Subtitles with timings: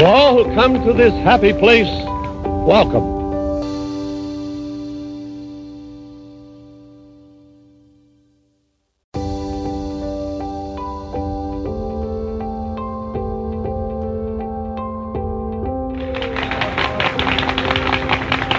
[0.00, 1.86] To all who come to this happy place,
[2.64, 3.20] welcome.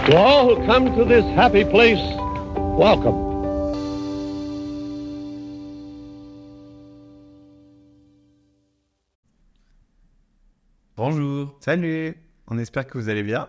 [0.06, 1.98] To all who come to this happy place,
[2.78, 3.31] welcome.
[11.64, 12.16] Salut,
[12.48, 13.48] on espère que vous allez bien.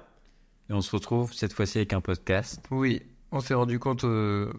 [0.68, 2.62] Et on se retrouve cette fois-ci avec un podcast.
[2.70, 4.52] Oui, on s'est rendu compte, euh,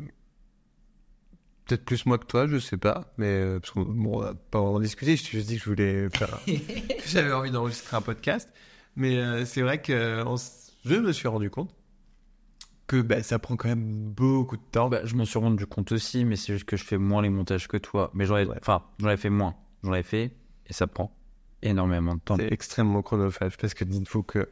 [1.66, 4.34] peut-être plus moi que toi, je sais pas, mais euh, parce qu'on bon, on a
[4.34, 7.95] pas vraiment discuté, je t'ai juste dit que je voulais faire, que j'avais envie d'enregistrer
[7.95, 8.49] un podcast,
[8.95, 11.73] mais euh, c'est vrai que on s- je me suis rendu compte
[12.88, 14.90] que bah, ça prend quand même beaucoup de temps.
[14.90, 17.29] Bah, je m'en suis rendu compte aussi, mais c'est juste que je fais moins les
[17.29, 18.10] montages que toi.
[18.15, 18.57] Mais j'en ai, Ouais.
[18.60, 19.55] enfin, j'en ai fait moins.
[19.84, 20.32] J'en ai fait
[20.67, 21.15] et ça prend
[21.64, 22.38] énormément de temps.
[22.38, 24.50] C'est extrêmement chronophage parce que il faut que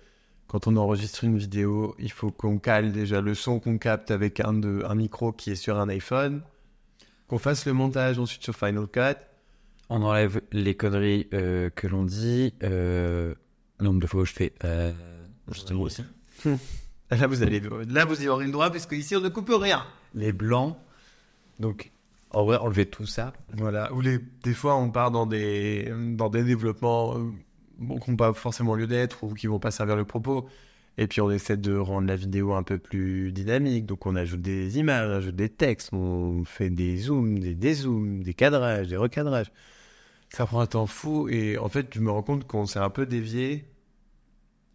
[0.47, 4.39] quand on enregistre une vidéo, il faut qu'on cale déjà le son qu'on capte avec
[4.41, 6.41] un, de, un micro qui est sur un iPhone,
[7.27, 9.17] qu'on fasse le montage ensuite sur Final Cut.
[9.89, 12.53] On enlève les conneries euh, que l'on dit.
[12.63, 13.33] Euh,
[13.79, 14.53] le nombre de fois où je fais.
[14.63, 14.91] Euh,
[15.49, 16.03] justement aussi.
[17.11, 19.85] Là, vous allez, là, vous y aurez le droit parce qu'ici, on ne coupe rien.
[20.15, 20.77] Les blancs.
[21.59, 21.91] Donc,
[22.33, 23.33] en vrai, enlever tout ça.
[23.53, 23.91] Voilà.
[23.93, 27.31] Ou les, des fois, on part dans des, dans des développements euh,
[27.77, 30.47] bon, qui n'ont pas forcément lieu d'être ou qui vont pas servir le propos.
[30.97, 33.85] Et puis, on essaie de rendre la vidéo un peu plus dynamique.
[33.85, 38.23] Donc, on ajoute des images, on ajoute des textes, on fait des zooms, des dézooms,
[38.23, 39.51] des cadrages, des recadrages.
[40.29, 41.27] Ça prend un temps fou.
[41.29, 43.65] Et en fait, je me rends compte qu'on s'est un peu dévié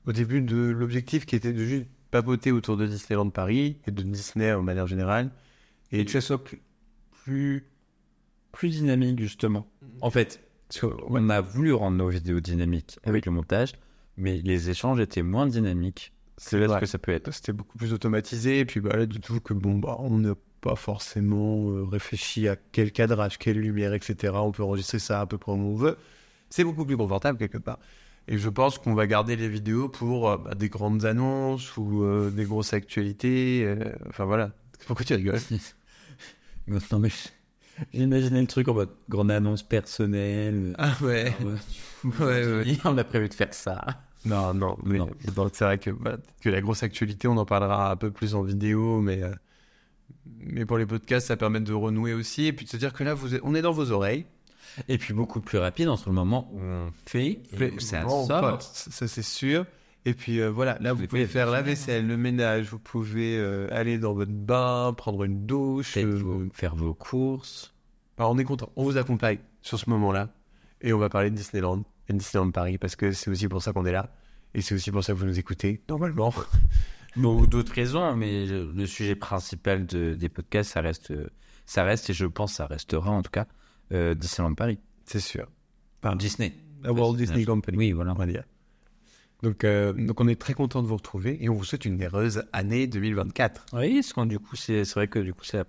[0.06, 4.02] au début de l'objectif qui était de juste papoter autour de Disneyland Paris et de
[4.02, 5.30] Disney en manière générale.
[5.92, 6.42] Et ça soit
[7.26, 9.66] plus- dynamique, justement.
[10.00, 13.72] En fait, parce qu'on a voulu rendre nos vidéos dynamiques avec le montage,
[14.16, 16.12] mais les échanges étaient moins dynamiques.
[16.38, 17.32] C'est là ce que ça peut être.
[17.32, 18.60] C'était beaucoup plus automatisé.
[18.60, 22.48] Et puis bah, là, du tout, que bon, bah, on n'a pas forcément euh, réfléchi
[22.48, 24.34] à quel cadrage, quelle lumière, etc.
[24.36, 25.96] On peut enregistrer ça à peu près où on veut.
[26.50, 27.78] C'est beaucoup plus confortable quelque part.
[28.28, 32.02] Et je pense qu'on va garder les vidéos pour euh, bah, des grandes annonces ou
[32.02, 33.62] euh, des grosses actualités.
[33.64, 34.50] euh, enfin voilà.
[34.86, 35.40] Pourquoi tu rigoles?
[36.68, 37.10] Non, mais
[37.92, 40.74] j'imaginais le truc en mode grande annonce personnelle.
[40.78, 41.32] Ah ouais.
[42.04, 42.78] ouais, ouais.
[42.84, 43.84] On a prévu de faire ça.
[44.24, 45.08] Non, non, mais Non.
[45.34, 48.34] donc, c'est vrai que, bah, que la grosse actualité, on en parlera un peu plus
[48.34, 49.30] en vidéo, mais, euh,
[50.40, 53.04] mais pour les podcasts, ça permet de renouer aussi, et puis de se dire que
[53.04, 54.26] là, vous êtes- on est dans vos oreilles.
[54.88, 58.26] Et puis beaucoup plus rapide entre le moment où on fait et où ça Bon,
[58.26, 58.60] sort.
[58.60, 59.64] ça, c'est sûr.
[60.08, 63.36] Et puis euh, voilà, là, vous, Vous pouvez faire la vaisselle, le ménage, vous pouvez
[63.36, 65.96] euh, aller dans votre bain, prendre une douche.
[65.96, 67.74] Euh, faire vos courses.
[68.16, 70.30] on est content, on vous accompagne sur ce moment-là,
[70.80, 73.60] et on va parler de Disneyland et de Disneyland Paris, parce que c'est aussi pour
[73.62, 74.14] ça qu'on est là,
[74.54, 76.32] et c'est aussi pour ça que vous nous écoutez, normalement.
[77.16, 81.14] Bon, ou d'autres raisons, mais le, le sujet principal de- des podcasts, ça reste,
[81.64, 83.46] ça reste, et je pense ça restera en tout cas,
[83.90, 84.78] Disneyland Paris.
[85.06, 85.48] C'est sûr.
[86.18, 86.52] Disney.
[86.82, 87.76] La Walt Disney Company.
[87.76, 88.12] Oui, voilà.
[88.12, 88.44] on va dire.
[89.42, 92.02] Donc, euh, donc on est très content de vous retrouver et on vous souhaite une
[92.02, 93.66] heureuse année 2024.
[93.74, 95.64] Oui, parce que du coup, c'est vrai que du coup, c'est la,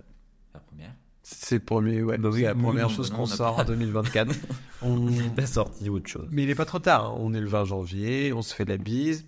[0.54, 0.94] la première.
[1.22, 3.66] C'est premier, ouais, Bah oui, la première non, chose qu'on on a sort pas- en
[3.66, 4.34] 2024.
[4.82, 6.26] On- La sortie autre chose.
[6.30, 7.06] Mais il est pas trop tard.
[7.10, 7.16] hein.
[7.18, 9.26] On est le 20 janvier, on se fait la bise.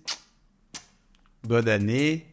[1.43, 2.25] Bonne année.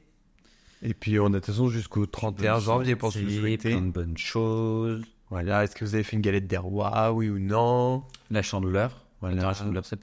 [0.83, 3.71] Et puis on a de toute façon jusqu'au 31 janvier pour se souhaiter.
[3.73, 5.03] Plein de bonnes choses.
[5.31, 5.65] Voilà.
[5.65, 8.05] Est-ce que vous avez fait une galette des rois, oui ou non?
[8.31, 9.05] La chandeleur.
[9.21, 9.53] Voilà.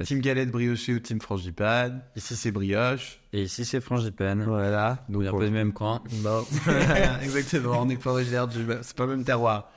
[0.03, 3.21] Team galette briochée ou team frangipane Ici c'est brioche.
[3.31, 4.43] Et ici, c'est frangipane.
[4.43, 5.05] Voilà.
[5.07, 6.01] Donc, un peu le même coin.
[6.23, 6.45] Non,
[7.21, 9.71] exactement, on n'est pas originaire du même, c'est pas le même terroir.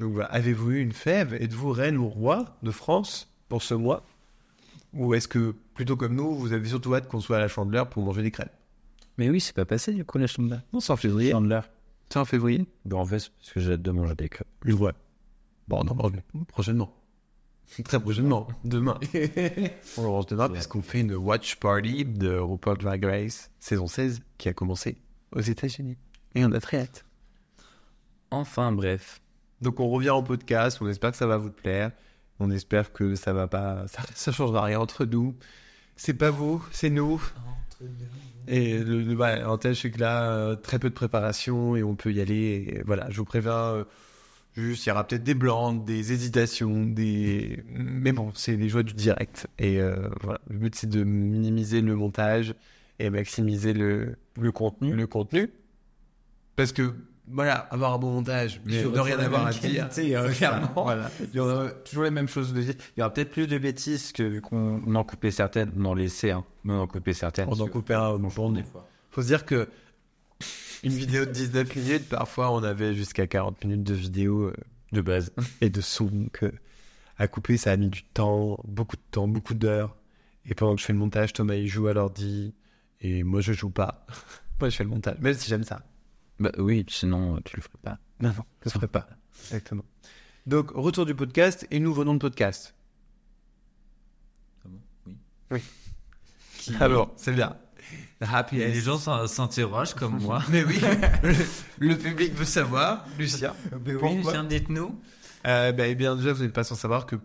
[0.00, 1.34] Donc voilà, avez-vous eu une fève?
[1.34, 4.04] Êtes-vous reine ou roi de France pour ce mois?
[4.92, 7.88] Ou est-ce que, plutôt comme nous, vous avez surtout hâte qu'on soit à la chandeleur
[7.88, 8.52] pour manger des crêpes?
[9.18, 10.60] Mais oui, c'est pas passé du coup, la chandeleur.
[10.72, 11.30] Non, c'est en février.
[11.30, 11.68] Chandeleur.
[12.08, 14.48] C'est en février en fait, parce que j'ai hâte de manger des crêpes.
[14.64, 14.92] Voix.
[15.68, 16.12] Bon, non, bon,
[16.48, 16.92] prochainement.
[17.84, 18.48] Très prochainement.
[18.64, 18.98] Demain.
[19.96, 23.86] on le range demain parce qu'on fait une watch party de RuPaul Drag Race saison
[23.86, 24.98] 16 qui a commencé
[25.32, 25.96] aux États-Unis.
[26.34, 27.04] Et on a très hâte.
[28.30, 29.20] Enfin, bref.
[29.60, 31.92] Donc on revient en podcast, on espère que ça va vous plaire.
[32.40, 35.36] On espère que ça va pas, ça, ça changera rien entre nous.
[35.96, 37.22] C'est pas vous, c'est nous.
[38.48, 41.94] Et le, le bah, l'avantage c'est que là, euh, très peu de préparation et on
[41.94, 42.74] peut y aller.
[42.76, 43.84] Et voilà, je vous préviens, euh,
[44.56, 47.64] juste il y aura peut-être des blancs, des hésitations, des.
[47.68, 49.46] Mais bon, c'est les joies du direct.
[49.58, 52.54] Et euh, voilà, le but c'est de minimiser le montage
[52.98, 54.92] et maximiser le, Le contenu.
[54.94, 55.50] le contenu.
[56.56, 56.94] Parce que
[57.26, 59.88] voilà, avoir un bon montage, mais sur rien avoir à dire.
[59.96, 60.84] euh, clairement.
[60.84, 61.10] Voilà.
[61.32, 62.74] Il y aura toujours les mêmes choses de dire.
[62.96, 65.94] Il y aura peut-être plus de bêtises que qu'on on en coupait certaines, on en
[65.94, 67.48] laissait, hein, mais on en coupait certaines.
[67.50, 68.52] On en coupait un au jour.
[68.52, 68.86] des fois.
[69.10, 69.68] Faut se dire que
[70.84, 74.54] une vidéo de 19 minutes, parfois on avait jusqu'à 40 minutes de vidéo euh,
[74.92, 75.32] De base.
[75.60, 76.06] et de son.
[76.06, 76.52] Donc, euh,
[77.16, 79.96] à couper, ça a mis du temps, beaucoup de temps, beaucoup d'heures.
[80.46, 82.54] Et pendant que je fais le montage, Thomas il joue à l'ordi
[83.00, 84.06] et moi je joue pas.
[84.60, 85.82] moi je fais le montage, même si j'aime ça.
[86.38, 87.98] Bah oui, sinon tu le ferais pas.
[88.20, 89.08] Non, non, je ne ferai pas.
[89.46, 89.84] Exactement.
[90.46, 92.74] Donc, retour du podcast et nouveau nom de podcast.
[95.50, 95.62] Oui.
[96.80, 97.56] Alors, c'est bien.
[98.20, 100.42] Happy Et les gens s'in- s'interrogent comme moi.
[100.50, 100.80] Mais oui,
[101.22, 101.34] le,
[101.88, 103.52] le public veut savoir, Lucien.
[103.72, 104.98] oui, Pourquoi Lucien, dites-nous.
[105.46, 107.16] Euh, bah, eh bien, déjà, vous n'êtes pas sans savoir que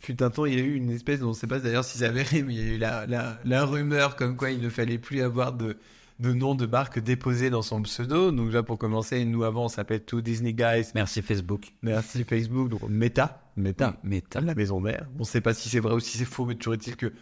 [0.00, 1.98] fut un temps, il y a eu une espèce, on ne sait pas d'ailleurs si
[1.98, 4.70] c'est avéré, mais il y a eu la, la, la rumeur comme quoi il ne
[4.70, 5.76] fallait plus avoir de,
[6.20, 8.32] de nom de marque déposé dans son pseudo.
[8.32, 10.88] Donc, déjà, pour commencer, nous, avant, on s'appelait tout Disney Guys.
[10.94, 11.74] Merci Facebook.
[11.82, 12.70] Merci Facebook.
[12.70, 13.42] Donc, Meta.
[13.56, 13.98] Meta.
[14.02, 15.06] Mais de la maison mère.
[15.16, 17.12] On ne sait pas si c'est vrai ou si c'est faux, mais toujours est-il que,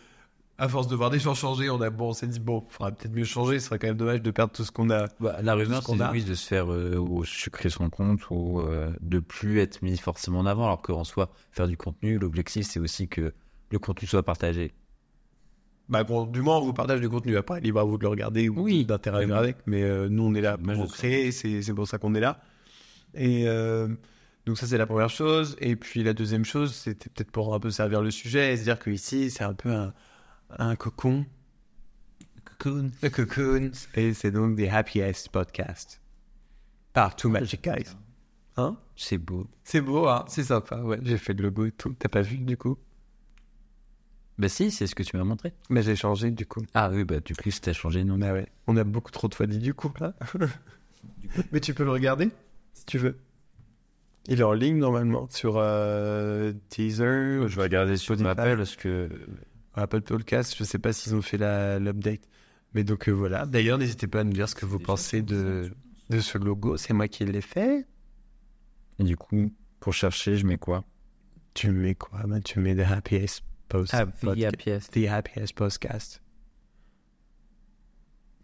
[0.58, 2.90] à force de voir des gens changer, on a bon, on s'est dit bon, faudra
[2.90, 3.60] peut-être mieux changer.
[3.60, 5.06] Ce serait quand même dommage de perdre tout ce qu'on a.
[5.20, 6.10] Bah, la rumeur, c'est a.
[6.10, 9.96] oui, de se faire euh, ou sucrer son compte ou euh, de plus être mis
[9.96, 13.32] forcément en avant, alors qu'en soi, faire du contenu, l'objectif, c'est aussi que
[13.70, 14.72] le contenu soit partagé.
[15.88, 17.36] Bah bon, du moins on vous partage du contenu.
[17.36, 18.84] Après, libre à vous de le regarder ou Oui.
[18.84, 19.56] d'interagir avec.
[19.66, 21.30] Mais euh, nous, on est là pour créer.
[21.32, 22.40] C'est pour ça qu'on est là.
[23.14, 23.88] Et euh,
[24.44, 25.56] donc ça, c'est la première chose.
[25.60, 28.64] Et puis la deuxième chose, c'était peut-être pour un peu servir le sujet et se
[28.64, 29.94] dire que ici, c'est un peu un,
[30.50, 31.26] un cocon.
[32.44, 32.90] Cocoon.
[33.02, 33.70] Le cocoon.
[33.94, 36.00] Et c'est donc des happiest podcasts.
[36.92, 37.94] Par Two Magic Guys.
[38.56, 38.76] Hein?
[38.96, 39.46] C'est beau.
[39.62, 40.80] C'est beau, hein C'est sympa.
[40.80, 41.94] Ouais, j'ai fait le logo et tout.
[41.98, 42.78] T'as pas vu du coup?
[44.38, 45.52] Bah si, c'est ce que tu m'as montré.
[45.68, 46.62] Mais j'ai changé du coup.
[46.74, 48.18] Ah oui, bah du coup, t'as changé, non?
[48.18, 48.46] Bah ouais.
[48.66, 50.14] On a beaucoup trop de fois dit du coup là.
[51.52, 52.30] Mais tu peux le regarder
[52.72, 53.18] si tu veux.
[54.26, 58.14] Il est en ligne normalement sur euh, Teaser, Je vais regarder sur.
[58.26, 59.08] Apple parce que
[59.78, 60.54] Apple Podcast.
[60.58, 61.38] Je sais pas s'ils ont fait
[61.78, 62.20] l'update.
[62.74, 63.46] Mais donc euh, voilà.
[63.46, 65.70] D'ailleurs, n'hésitez pas à nous dire ce que vous pensez de,
[66.10, 66.76] de ce logo.
[66.76, 67.86] C'est moi qui l'ai fait.
[68.98, 70.84] Et du coup, pour chercher, je mets quoi?
[71.54, 73.94] Tu mets quoi bah, Tu mets The Happiest Post.
[73.94, 74.88] Ah, Podca- pièce.
[74.90, 76.22] The Happiest Podcast.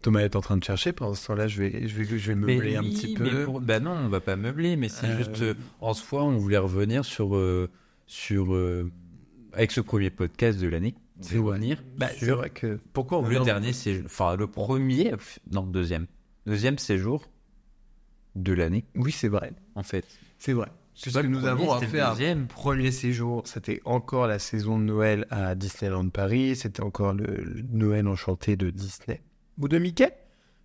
[0.01, 0.91] Thomas est en train de chercher.
[0.93, 3.45] Pendant ce temps-là, je vais, je vais, je vais meubler un oui, petit peu.
[3.45, 6.37] pour- Bah non, on va pas meubler, mais c'est Euh, juste euh, en soi, on
[6.37, 7.39] voulait revenir sur
[8.07, 8.55] sur
[9.53, 10.95] avec ce premier podcast de l'année.
[11.21, 11.37] C'est
[11.97, 12.79] Bah, sur vrai que.
[12.93, 15.13] Pourquoi on le dernier, c'est enfin le premier,
[15.51, 16.07] non deuxième,
[16.45, 17.29] deuxième séjour
[18.35, 19.53] de l'année Oui, c'est vrai.
[19.75, 20.05] en fait.
[20.39, 20.67] C'est vrai.
[20.93, 22.47] C'est pas que nous avons fait un deuxième.
[22.47, 23.43] premier séjour.
[23.45, 26.55] C'était encore la saison de Noël à Disneyland Paris.
[26.55, 29.21] C'était encore le, le Noël enchanté de Disney.
[29.59, 30.13] Ou de Mickey?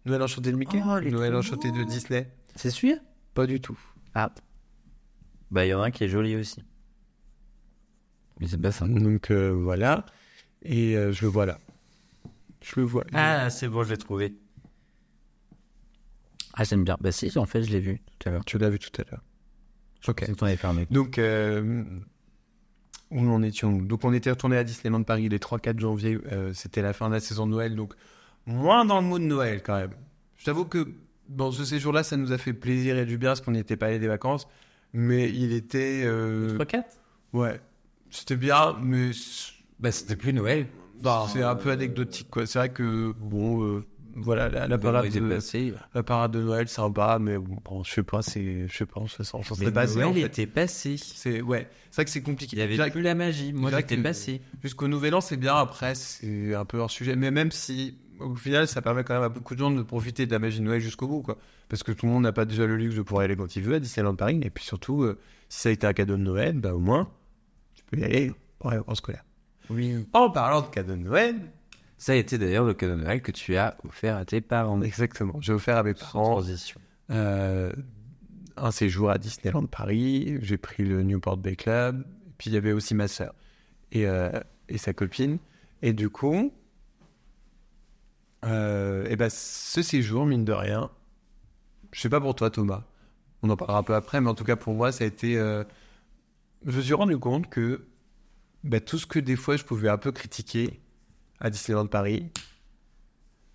[0.04, 0.80] Noël enchanté de Mickey?
[0.84, 2.96] Oh, Noël enchanté de Disney C'est sûr?
[3.34, 3.78] Pas du tout.
[4.14, 4.32] Ah.
[5.50, 6.62] Bah il y en a un qui est joli aussi.
[8.38, 8.86] Mais c'est pas ça.
[8.86, 10.06] Donc euh, voilà.
[10.62, 11.58] Et euh, je le vois là.
[12.62, 13.04] Je le vois.
[13.14, 14.34] Ah, c'est bon, je l'ai trouvé.
[16.54, 16.96] Ah j'aime bien.
[17.00, 18.44] Bah si, en fait, je l'ai vu tout à l'heure.
[18.44, 19.22] Tu l'as vu tout à l'heure.
[20.08, 20.24] Ok.
[20.26, 20.86] C'est avais fermé.
[20.90, 21.84] Donc, euh,
[23.10, 26.18] où en étions Donc, on était retourné à Disneyland Paris les 3-4 janvier.
[26.32, 27.76] euh, C'était la fin de la saison de Noël.
[27.76, 27.94] Donc,
[28.46, 29.92] moins dans le mood de Noël quand même.
[30.36, 30.88] Je t'avoue que,
[31.28, 33.86] bon, ce séjour-là, ça nous a fait plaisir et du bien parce qu'on n'était pas
[33.86, 34.46] allé des vacances.
[34.92, 36.02] Mais il était.
[36.04, 36.84] euh, 3-4
[37.34, 37.60] ouais.
[38.10, 39.10] C'était bien, mais
[39.80, 40.66] Bah c'était plus Noël.
[41.32, 42.46] c'est un peu anecdotique, quoi.
[42.46, 43.84] C'est vrai que, bon, euh,
[44.14, 45.72] voilà, la, la parade de, passé.
[45.94, 49.06] la parade de Noël, sympa, mais bon, je sais pas, c'est, je sais pas, on
[49.06, 50.20] se sent, on s'en Mais en Noël fait.
[50.22, 50.96] était passé.
[50.98, 51.68] C'est, ouais.
[51.90, 52.56] C'est vrai que c'est compliqué.
[52.56, 53.52] Il y avait plus la magie.
[53.52, 54.42] Moi, j'étais passé.
[54.62, 55.54] Jusqu'au nouvel an, c'est bien.
[55.56, 57.16] Après, c'est un peu hors sujet.
[57.16, 60.26] Mais même si, au final, ça permet quand même à beaucoup de gens de profiter
[60.26, 61.38] de la magie de Noël jusqu'au bout, quoi.
[61.68, 63.56] Parce que tout le monde n'a pas déjà le luxe de pouvoir y aller quand
[63.56, 64.40] il veut à Disneyland Paris.
[64.42, 65.18] Et puis surtout, euh,
[65.48, 67.08] si ça a été un cadeau de Noël, bah, au moins,
[67.74, 69.24] tu peux y aller pour les vacances scolaires.
[69.70, 70.06] Oui.
[70.12, 71.36] En parlant de cadeau de Noël,
[71.96, 74.80] Ça a été d'ailleurs le cadeau de Noël que tu as offert à tes parents.
[74.82, 76.80] exactement, j'ai offert à mes parents transition.
[77.10, 77.72] euh,
[78.56, 80.38] un séjour à Disneyland Paris.
[80.42, 82.04] J'ai pris le Newport Bay Club.
[82.38, 83.34] Puis il y avait aussi ma sœur
[83.92, 84.30] et, euh,
[84.68, 85.38] et sa copine.
[85.82, 86.52] Et du coup,
[88.44, 90.90] euh, et ben ce séjour, mine de rien,
[91.92, 92.84] je sais pas pour toi, Thomas.
[93.42, 95.34] On en parlera un peu après, mais en tout cas pour moi, ça a été.
[95.34, 95.64] je
[96.76, 97.86] me suis rendu compte que
[98.64, 100.80] ben, tout ce que des fois je pouvais un peu critiquer
[101.40, 102.30] à Disneyland Paris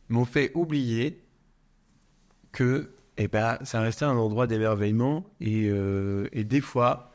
[0.09, 1.21] m'ont fait oublier
[2.51, 7.11] que eh ben, ça restait un endroit d'émerveillement et, euh, et des fois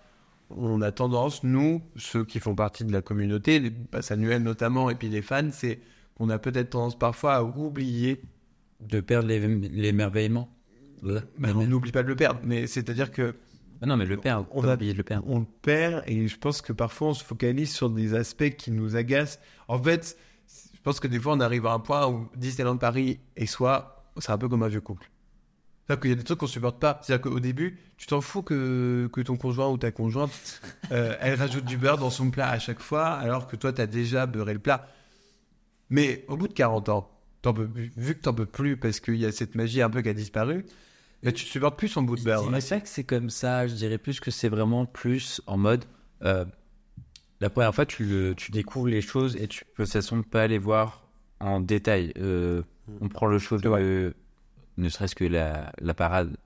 [0.51, 4.91] on a tendance, nous, ceux qui font partie de la communauté, les passes annuelles notamment,
[4.91, 5.79] et puis les fans, c'est
[6.17, 8.21] qu'on a peut-être tendance parfois à oublier
[8.81, 10.49] De perdre l'émerveillement.
[11.03, 11.21] Ouais.
[11.39, 12.41] bah, on n'oublie pas de le perdre.
[12.45, 13.35] Mais c'est-à-dire que
[13.83, 15.25] Ah non, mais le père, On oublier de le perdre.
[15.27, 18.71] on le perd et je pense que parfois on se focalise sur des aspects qui
[18.71, 19.39] nous agacent.
[19.69, 20.19] En fait,
[20.75, 24.05] je pense que des fois on arrive à un point où Disneyland Paris et soi,
[24.19, 25.11] c'est un peu comme un vieux couple.
[25.91, 27.01] C'est-à-dire qu'il y a des trucs qu'on supporte pas.
[27.03, 30.61] C'est-à-dire qu'au début, tu t'en fous que, que ton conjoint ou ta conjointe,
[30.93, 33.81] euh, elle rajoute du beurre dans son plat à chaque fois, alors que toi, tu
[33.81, 34.87] as déjà beurré le plat.
[35.89, 37.11] Mais au bout de 40 ans,
[37.43, 40.01] t'en peux, vu que t'en peux plus parce qu'il y a cette magie un peu
[40.03, 40.65] qui a disparu,
[41.23, 42.43] là, tu supportes plus son bout de Je beurre.
[42.49, 45.85] dirais pas que c'est comme ça, je dirais plus que c'est vraiment plus en mode.
[46.23, 46.45] euh,
[47.41, 50.23] la première fois, tu, le- tu découvres les choses et tu peux de toute façon
[50.23, 51.09] pas les voir
[51.41, 52.13] en détail.
[52.19, 52.63] Euh,
[53.01, 54.15] on prend le chose, de-
[54.77, 56.37] ne serait-ce que la, la parade,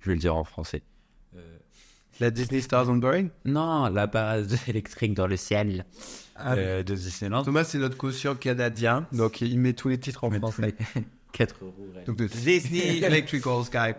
[0.00, 0.82] je vais le dire en français.
[1.36, 1.58] Euh,
[2.20, 3.30] La Disney Stars on Boring?
[3.44, 5.84] Non, la parade électrique dans le ciel
[6.36, 7.42] Ah, euh, de Disneyland.
[7.42, 10.74] Thomas, c'est notre quotient canadien, donc il met tous les titres en français.
[11.38, 11.74] 4 euros.
[11.94, 12.04] ouais.
[12.04, 13.94] Donc de Disney Electrical Sky.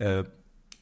[0.00, 0.22] Euh,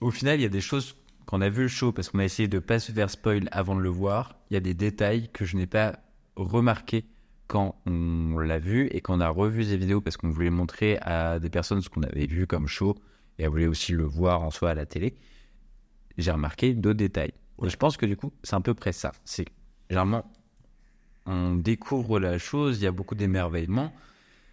[0.00, 0.96] au final, il y a des choses
[1.26, 3.74] qu'on a vu le show parce qu'on a essayé de pas se faire spoil avant
[3.74, 4.38] de le voir.
[4.50, 5.98] Il y a des détails que je n'ai pas
[6.36, 7.04] remarqué
[7.46, 11.38] quand on l'a vu et qu'on a revu ces vidéos parce qu'on voulait montrer à
[11.40, 12.96] des personnes ce qu'on avait vu comme show
[13.38, 15.16] et elles voulaient aussi le voir en soi à la télé.
[16.16, 17.32] J'ai remarqué d'autres détails.
[17.62, 19.12] Et je pense que du coup, c'est à peu près ça.
[19.24, 19.46] C'est
[19.88, 20.30] généralement,
[21.26, 23.92] on découvre la chose, il y a beaucoup d'émerveillement.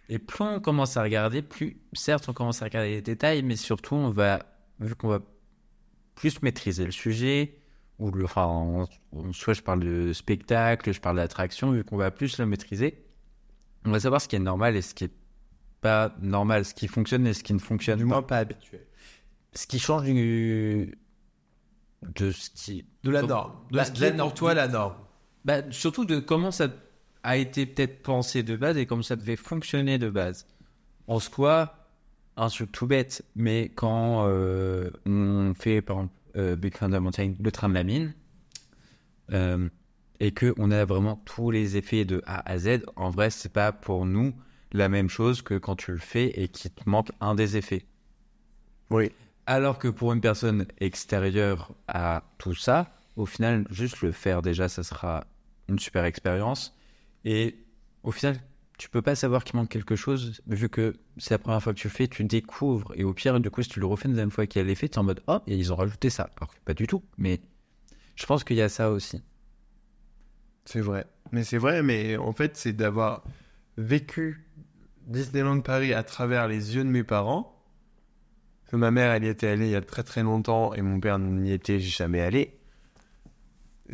[0.08, 3.56] Et plus on commence à regarder, plus, certes, on commence à regarder les détails, mais
[3.56, 4.40] surtout, on va,
[4.80, 5.20] vu qu'on va
[6.14, 7.58] plus maîtriser le sujet,
[7.98, 11.96] ou le, enfin, on- on- soit je parle de spectacle, je parle d'attraction, vu qu'on
[11.96, 13.04] va plus le maîtriser,
[13.84, 15.12] on va savoir ce qui est normal et ce qui est
[15.80, 18.08] pas normal, ce qui fonctionne et ce qui ne fonctionne Du pas.
[18.08, 18.80] moins pas habitué.
[19.52, 20.96] Ce qui change du,
[22.02, 23.52] de ce qui, De la norme.
[23.70, 24.34] De la, de la pour norme.
[24.34, 24.94] toi, la norme.
[25.44, 26.68] bah, surtout de comment ça
[27.28, 30.46] a été peut-être pensé de base et comment ça devait fonctionner de base.
[31.08, 31.74] En soi,
[32.38, 37.34] un truc tout bête, mais quand euh, on fait par exemple euh, Big Thunder Mountain,
[37.38, 38.14] le train de la mine,
[39.32, 39.68] euh,
[40.20, 43.52] et que on a vraiment tous les effets de A à Z, en vrai, c'est
[43.52, 44.32] pas pour nous
[44.72, 47.84] la même chose que quand tu le fais et qu'il te manque un des effets.
[48.88, 49.12] Oui.
[49.44, 54.70] Alors que pour une personne extérieure à tout ça, au final, juste le faire déjà,
[54.70, 55.26] ça sera
[55.68, 56.77] une super expérience.
[57.24, 57.56] Et
[58.02, 58.40] au final,
[58.78, 61.78] tu peux pas savoir qu'il manque quelque chose, vu que c'est la première fois que
[61.78, 62.92] tu le fais, tu découvres.
[62.94, 64.88] Et au pire, du coup, si tu le refais une deuxième fois qu'il a l'effet,
[64.88, 66.30] tu es en mode Oh, et ils ont rajouté ça.
[66.36, 67.02] Alors que pas du tout.
[67.18, 67.40] Mais
[68.14, 69.20] je pense qu'il y a ça aussi.
[70.64, 71.06] C'est vrai.
[71.32, 73.24] Mais c'est vrai, mais en fait, c'est d'avoir
[73.76, 74.46] vécu
[75.06, 77.54] Disneyland Paris à travers les yeux de mes parents.
[78.72, 81.18] Ma mère, elle y était allée il y a très très longtemps et mon père
[81.18, 82.58] n'y était jamais allé.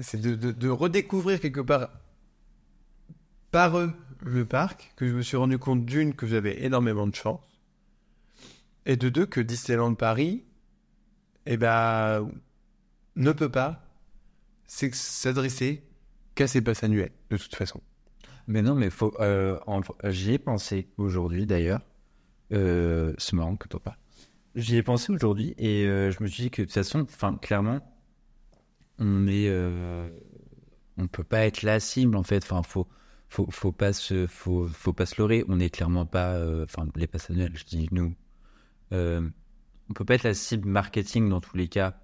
[0.01, 1.89] C'est de redécouvrir quelque part
[3.55, 7.15] par eux le parc que je me suis rendu compte d'une que j'avais énormément de
[7.15, 7.63] chance
[8.85, 10.43] et de deux que Disneyland Paris
[11.47, 12.29] eh ben,
[13.15, 13.87] ne peut pas
[14.67, 15.85] s'adresser
[16.35, 17.81] qu'à ses passes annuelles, de toute façon.
[18.49, 19.15] Mais non, mais faut.
[19.21, 19.57] euh,
[20.07, 21.83] J'y ai pensé aujourd'hui d'ailleurs.
[22.53, 23.97] Euh, c'est marrant que toi pas.
[24.57, 27.37] J'y ai pensé aujourd'hui et euh, je me suis dit que de toute façon, enfin,
[27.41, 27.81] clairement,
[28.99, 29.47] on est.
[29.49, 30.09] euh,
[30.99, 32.43] on peut pas être la cible en fait.
[32.43, 32.89] Enfin, faut.
[33.35, 36.87] Faut, faut pas se faut, faut pas se leurrer on n'est clairement pas euh, enfin
[36.95, 38.15] les passes annuelles je dis nous
[38.93, 39.29] euh,
[39.91, 41.99] on peut pas être la cible marketing dans tous les cas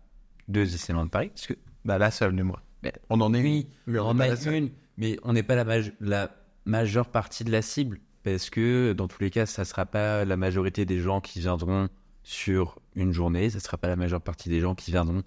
[0.49, 2.61] de Disneyland Paris parce que Bah, la seule, moins.
[2.83, 5.93] Mais- on en est oui, on est en une, mais on n'est pas la, maj-
[6.01, 6.35] la
[6.65, 8.01] majeure partie de la cible.
[8.25, 11.39] Parce que dans tous les cas, ça ne sera pas la majorité des gens qui
[11.41, 11.89] viendront
[12.25, 15.23] sur une journée, ça ne sera pas la majeure partie des gens qui viendront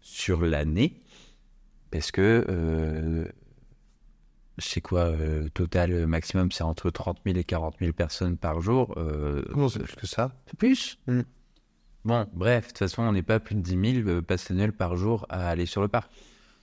[0.00, 1.00] sur l'année.
[1.90, 3.26] Parce que, euh,
[4.60, 8.60] sais quoi, euh, total euh, maximum, c'est entre 30 000 et 40 000 personnes par
[8.60, 8.94] jour.
[8.96, 10.32] Euh, Non, c'est plus que ça.
[10.46, 10.98] c'est plus?
[11.06, 11.22] Mm.
[12.04, 14.96] Bon, bref, de toute façon, on n'est pas plus de 10 000 euh, annuelles par
[14.96, 16.10] jour à aller sur le parc.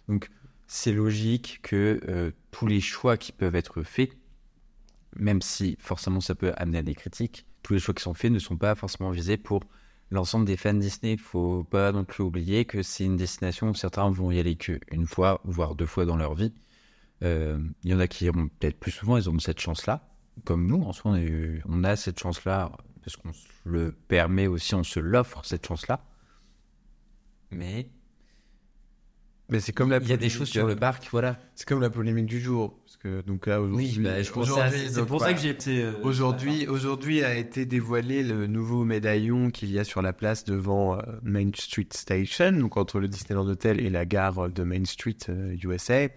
[0.08, 0.30] Donc,
[0.68, 4.12] c'est logique que euh, tous les choix qui peuvent être faits,
[5.16, 8.32] même si forcément ça peut amener à des critiques, tous les choix qui sont faits
[8.32, 9.64] ne sont pas forcément visés pour
[10.12, 11.14] l'ensemble des fans Disney.
[11.14, 14.56] Il faut pas non plus oublier que c'est une destination où certains vont y aller
[14.56, 16.54] qu'une fois, voire deux fois dans leur vie.
[17.24, 20.08] Euh, Il y en a qui iront peut-être plus souvent, ils ont cette chance-là.
[20.46, 22.72] Comme nous, en soi, on, est- on a cette chance-là
[23.04, 26.04] parce qu'on se le permet aussi, on se l'offre cette chance-là.
[27.52, 27.90] Mais
[29.50, 31.38] Mais c'est comme la il y a des choses sur euh, le parc, voilà.
[31.56, 32.80] C'est comme la polémique du jour.
[32.86, 33.88] Parce que, donc là, aujourd'hui.
[34.38, 35.32] aujourd'hui, donc, voilà.
[35.46, 35.84] été.
[35.84, 40.46] euh, Aujourd'hui, aujourd'hui a été dévoilé le nouveau médaillon qu'il y a sur la place
[40.46, 44.86] devant euh, Main Street Station, donc entre le Disneyland Hotel et la gare de Main
[44.86, 46.08] Street euh, USA.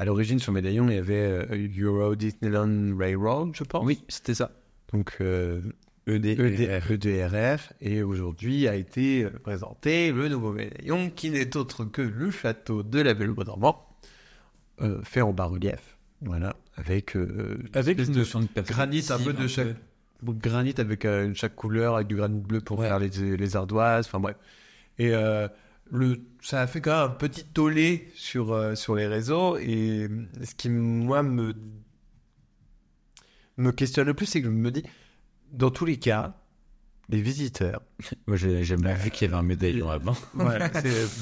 [0.00, 1.14] À l'origine, sur médaillon, il y avait
[1.50, 3.84] euh, Euro Disneyland Railroad, je pense.
[3.84, 4.50] Oui, c'était ça.
[4.94, 5.60] Donc, euh,
[6.06, 11.84] ED, ED, EDRF, et aujourd'hui a été euh, présenté le nouveau médaillon qui n'est autre
[11.84, 13.86] que le château de la belle normand
[14.80, 15.98] euh, fait en bas-relief.
[16.22, 19.76] Voilà, avec, euh, Avec une de notion de granit un peu de chaque
[20.22, 22.88] granit avec euh, chaque couleur avec du granit bleu pour Ouais.
[22.88, 24.36] faire les, les ardoises enfin bref
[24.98, 25.12] et
[25.90, 30.08] le ça a fait quand même un petit tollé sur euh, sur les réseaux et
[30.42, 31.54] ce qui moi me
[33.56, 34.84] me questionne le plus c'est que je me dis
[35.52, 36.34] dans tous les cas
[37.10, 37.82] les visiteurs
[38.26, 40.16] Moi, j'ai j'ai bien vu qu'il y avait un médaillon avant.
[40.34, 40.70] voilà,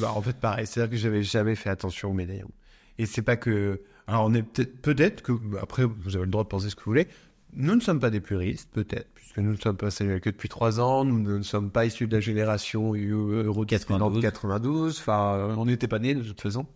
[0.01, 0.67] bah, en fait pareil.
[0.67, 2.51] C'est-à-dire que j'avais jamais fait attention aux médaillons.
[2.99, 3.83] Et c'est pas que.
[4.07, 6.83] Alors on est peut-être peut-être que après vous avez le droit de penser ce que
[6.83, 7.09] vous voulez.
[7.55, 10.49] Nous ne sommes pas des puristes, peut-être, puisque nous ne sommes pas salués que depuis
[10.49, 11.05] trois ans.
[11.05, 14.23] Nous ne sommes pas issus de la génération Euro 92.
[14.23, 14.99] 92.
[15.01, 16.67] Enfin, on n'était pas nés de toute façon.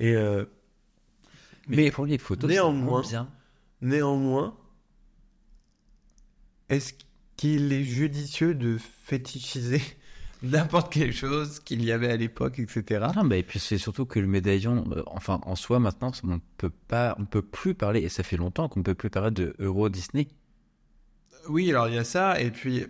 [0.00, 0.44] Et euh,
[1.68, 3.28] Mais, pour les photos, néanmoins- bien.
[3.82, 4.56] néanmoins,
[6.68, 6.94] est-ce
[7.36, 9.82] qu'il est judicieux de fétichiser
[10.42, 13.06] n'importe quelle chose qu'il y avait à l'époque, etc.
[13.16, 16.40] Non, bah, et puis c'est surtout que le médaillon, euh, enfin en soi maintenant, on
[16.58, 19.54] peut pas, on peut plus parler, et ça fait longtemps qu'on peut plus parler de
[19.58, 20.28] Euro Disney.
[21.48, 22.86] Oui, alors il y a ça, et puis,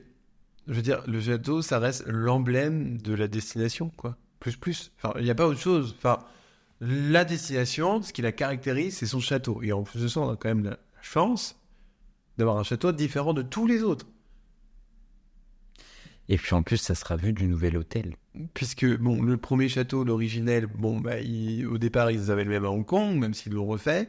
[0.66, 4.16] je veux dire, le château, ça reste l'emblème de la destination, quoi.
[4.40, 4.92] Plus, plus.
[4.98, 5.94] Enfin, il n'y a pas autre chose.
[5.96, 6.18] Enfin,
[6.80, 9.62] la destination, ce qui la caractérise, c'est son château.
[9.62, 11.56] Et en plus de ça, on a quand même la chance
[12.38, 14.06] d'avoir un château différent de tous les autres.
[16.32, 18.16] Et puis en plus, ça sera vu du nouvel hôtel.
[18.54, 21.16] Puisque, bon, le premier château, l'originel, bon, bah,
[21.70, 24.08] au départ, ils avaient le même à Hong Kong, même s'ils l'ont refait.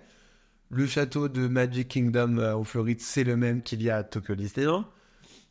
[0.70, 4.04] Le château de Magic Kingdom euh, en Floride, c'est le même qu'il y a à
[4.06, 4.86] Tokyo Disneyland.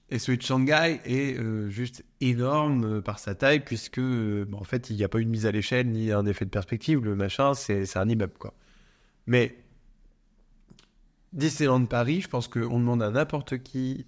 [0.08, 4.64] Et celui de Shanghai est euh, juste énorme euh, par sa taille, puisque, bah, en
[4.64, 7.04] fait, il n'y a pas eu de mise à l'échelle ni un effet de perspective.
[7.04, 8.54] Le machin, c'est un immeuble, quoi.
[9.26, 9.58] Mais
[11.34, 14.06] Disneyland Paris, je pense qu'on demande à n'importe qui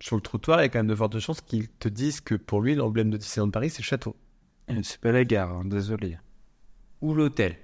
[0.00, 2.34] sur le trottoir, il y a quand même de fortes chances qu'ils te disent que
[2.34, 4.16] pour lui, l'emblème de Disneyland Paris, c'est le château.
[4.70, 6.16] Euh, C'est pas la gare, hein, désolé.
[7.00, 7.56] Ou l'hôtel,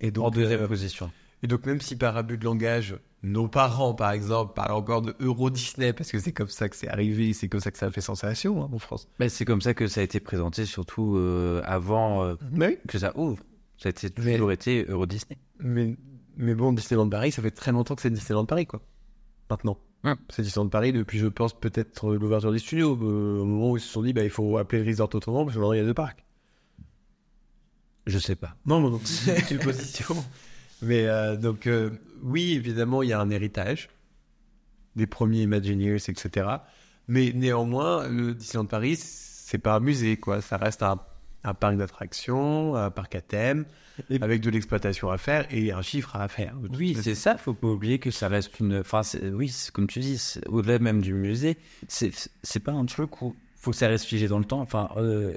[0.00, 1.10] Et en donc, deuxième euh, position.
[1.42, 5.14] et donc, même si par abus de langage, nos parents, par exemple, parlent encore de
[5.20, 7.86] Euro Disney, parce que c'est comme ça que c'est arrivé, c'est comme ça que ça
[7.86, 9.08] a fait sensation hein, en France.
[9.18, 12.98] Bah, c'est comme ça que ça a été présenté, surtout euh, avant euh, Mais, que
[12.98, 13.42] ça ouvre.
[13.78, 15.38] Ça a Mais- toujours été Euro Disney.
[15.60, 15.96] mais,
[16.36, 18.80] mais bon, Disneyland Paris, ça fait très longtemps que c'est Disneyland Paris, quoi.
[19.50, 19.78] Maintenant.
[20.04, 20.14] Ouais.
[20.30, 23.76] C'est Disneyland Paris depuis, je pense, peut-être euh, l'ouverture des studios, euh, au moment où
[23.76, 25.78] ils se sont dit, bah, il faut appeler le resort autrement, parce que maintenant, il
[25.78, 26.24] y a deux parcs.
[28.06, 28.56] Je sais pas.
[28.66, 30.16] Non, non, non, c'est une supposition.
[30.82, 31.90] Mais euh, donc, euh,
[32.22, 33.88] oui, évidemment, il y a un héritage
[34.96, 36.48] des premiers Imagineers, etc.
[37.06, 40.40] Mais néanmoins, le Disneyland Paris, c'est pas un musée, quoi.
[40.40, 41.00] Ça reste un,
[41.44, 43.64] un parc d'attractions, un parc à thème,
[44.20, 46.54] avec de l'exploitation à faire et un chiffre à faire.
[46.76, 47.36] Oui, c'est ça.
[47.36, 48.78] Faut pas oublier que ça reste une.
[48.78, 49.02] Enfin,
[49.32, 53.70] oui, comme tu dis, au-delà même du musée, c'est c'est pas un truc où faut
[53.70, 54.60] que ça reste figé dans le temps.
[54.60, 55.34] Enfin, euh,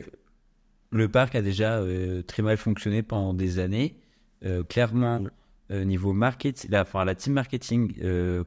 [0.92, 4.00] le parc a déjà euh, très mal fonctionné pendant des années.
[4.46, 5.22] Euh, clairement,
[5.72, 7.94] euh, niveau marketing, la, enfin la team marketing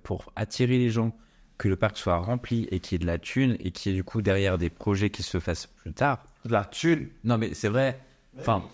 [0.03, 1.17] pour attirer les gens,
[1.59, 3.95] que le parc soit rempli et qu'il y ait de la thune et qu'il y
[3.95, 6.25] ait du coup derrière des projets qui se fassent plus tard.
[6.45, 7.09] La thune.
[7.25, 8.01] Non, mais c'est vrai.
[8.39, 8.65] Enfin,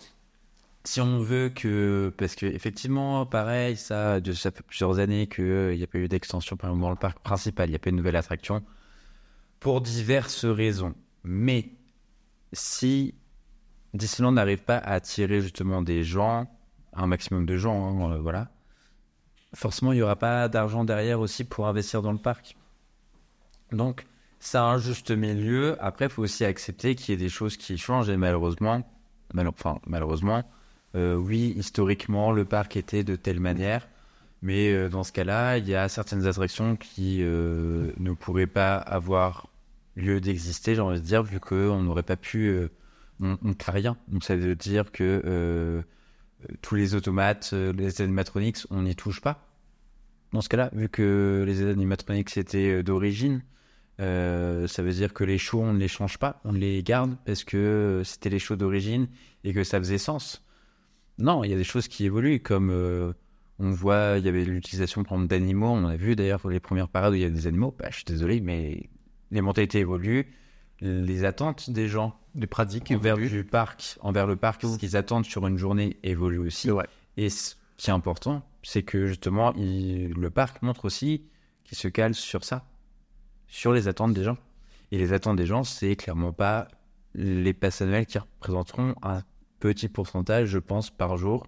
[0.85, 2.13] si on veut que.
[2.17, 6.57] Parce que, effectivement, pareil, ça, ça fait plusieurs années qu'il n'y a pas eu d'extension,
[6.63, 8.63] dans le parc principal, il n'y a pas eu de nouvelle attraction.
[9.61, 10.95] Pour diverses raisons.
[11.23, 11.71] Mais
[12.53, 13.15] si
[13.95, 16.47] Disneyland n'arrive pas à attirer justement des gens,
[16.93, 18.51] un maximum de gens, hein, euh, voilà,
[19.55, 22.57] forcément, il n'y aura pas d'argent derrière aussi pour investir dans le parc.
[23.73, 24.07] Donc,
[24.53, 25.77] a un juste milieu.
[25.83, 28.87] Après, il faut aussi accepter qu'il y ait des choses qui changent et malheureusement,
[29.33, 30.45] mal- enfin, malheureusement,
[30.95, 33.89] euh, oui, historiquement, le parc était de telle manière.
[34.43, 38.77] Mais euh, dans ce cas-là, il y a certaines attractions qui euh, ne pourraient pas
[38.77, 39.49] avoir
[39.97, 42.69] lieu d'exister, j'ai envie de dire, vu qu'on n'aurait pas pu.
[43.21, 43.97] on ne crée rien.
[44.09, 45.83] Donc ça veut dire que
[46.63, 49.47] tous les automates, les animatronics, on n'y touche pas.
[50.33, 53.43] Dans ce cas-là, vu que les animatronics étaient d'origine,
[54.01, 57.17] euh, ça veut dire que les shows, on ne les change pas, on les garde
[57.25, 59.09] parce que c'était les shows d'origine
[59.45, 60.43] et que ça faisait sens.
[61.19, 63.13] Non, il y a des choses qui évoluent, comme euh,
[63.61, 65.69] on voit, il y avait l'utilisation par exemple d'animaux.
[65.71, 67.75] On a vu d'ailleurs les premières parades où il y a des animaux.
[67.79, 68.89] Bah, je suis désolé, mais
[69.31, 70.27] les mentalités évoluent,
[70.81, 73.31] les attentes des gens Des pratiques envers évoluent.
[73.31, 76.69] du parc, envers le parc, ce qu'ils attendent sur une journée évolue aussi.
[77.17, 81.23] Et ce qui est important, c'est que justement, il- le parc montre aussi
[81.63, 82.67] qu'il se cale sur ça,
[83.55, 84.37] sur les attentes des gens.
[84.91, 86.67] Et les attentes des gens, c'est clairement pas
[87.15, 89.23] les passes annuelles qui représenteront un
[89.61, 91.47] petit pourcentage, je pense, par jour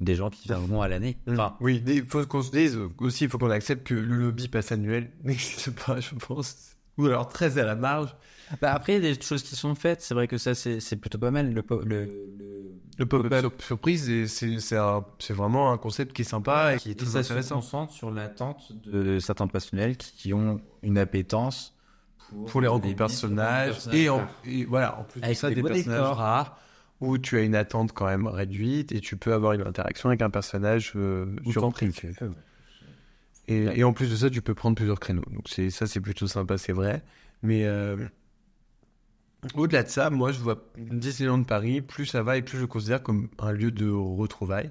[0.00, 1.16] des gens qui viendront à l'année.
[1.28, 4.48] Enfin, oui, il faut qu'on se dise aussi, il faut qu'on accepte que le lobby
[4.48, 6.71] passe annuel n'existe pas, je pense.
[6.98, 8.14] Ou alors très à la marge.
[8.60, 10.02] bah après, il y a des choses qui sont faites.
[10.02, 11.52] C'est vrai que ça, c'est plutôt pas mal.
[11.52, 16.74] Le, po- le, le- Le pop-up sur- surprise, c'est vraiment un concept qui est sympa
[16.74, 17.56] et qui est très ça se intéressant.
[17.56, 21.74] concentre sur l'attente de certains passionnels qui ont une appétence
[22.28, 25.54] pour, Pour les rencontres personnages, et, en, et voilà, en plus de Avec ça, des
[25.56, 26.16] des personnages décors.
[26.16, 26.58] rares
[27.00, 30.22] où tu as une attente quand même réduite et tu peux avoir une interaction avec
[30.22, 31.94] un personnage euh, Autant surprise.
[31.94, 32.30] que tu veux.
[33.48, 35.24] Et, et en plus de ça, tu peux prendre plusieurs créneaux.
[35.30, 37.02] Donc c'est ça, c'est plutôt sympa, c'est vrai.
[37.42, 37.96] Mais euh,
[39.54, 42.62] au-delà de ça, moi, je vois Disneyland de Paris, plus ça va et plus je
[42.62, 44.70] le considère comme un lieu de retrouvailles.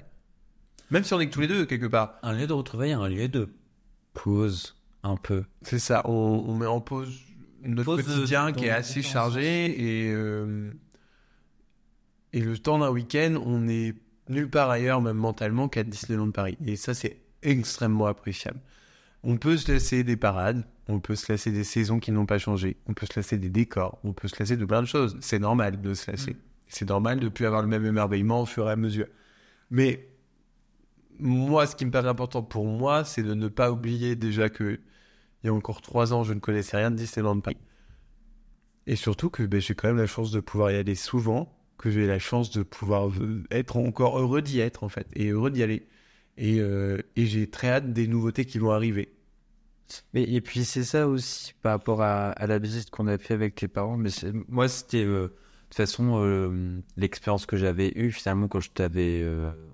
[0.90, 2.16] Même si on est que tous les deux quelque part.
[2.24, 3.50] Un lieu de retrouvailles, un lieu de
[4.14, 5.44] pause, un peu.
[5.62, 6.12] C'est ça, on,
[6.48, 7.20] on met en pause
[7.64, 10.72] notre Pause de- quotidien qui est assez chargé et, euh,
[12.34, 13.94] et le temps d'un week-end, on est
[14.30, 16.58] nulle part ailleurs, même mentalement, qu'à Disneyland de Paris.
[16.66, 18.60] Et ça, c'est extrêmement appréciable.
[19.24, 22.40] On peut se lasser des parades, on peut se lasser des saisons qui n'ont pas
[22.40, 25.18] changé, on peut se lasser des décors, on peut se lasser de plein de choses.
[25.22, 26.36] C'est normal de se lasser.
[26.68, 29.08] C'est normal de ne plus avoir le même émerveillement au fur et à mesure.
[29.70, 30.08] Mais
[31.20, 34.80] moi, ce qui me paraît important pour moi, c'est de ne pas oublier déjà que
[35.44, 37.58] il y a encore trois ans, je ne connaissais rien de Disneyland Paris.
[38.88, 41.90] Et surtout que ben, j'ai quand même la chance de pouvoir y aller souvent, que
[41.90, 45.50] j'ai la chance de pouvoir euh, être encore heureux d'y être, en fait, et heureux
[45.50, 45.88] d'y aller.
[46.38, 49.14] Et, euh, et j'ai très hâte des nouveautés qui vont arriver.
[50.14, 53.68] Et puis c'est ça aussi par rapport à, la visite qu'on a fait avec tes
[53.68, 53.98] parents.
[53.98, 54.10] Mais
[54.48, 55.28] moi, c'était euh, de
[55.70, 59.26] toute façon euh, l'expérience que j'avais eue finalement quand je t'avais,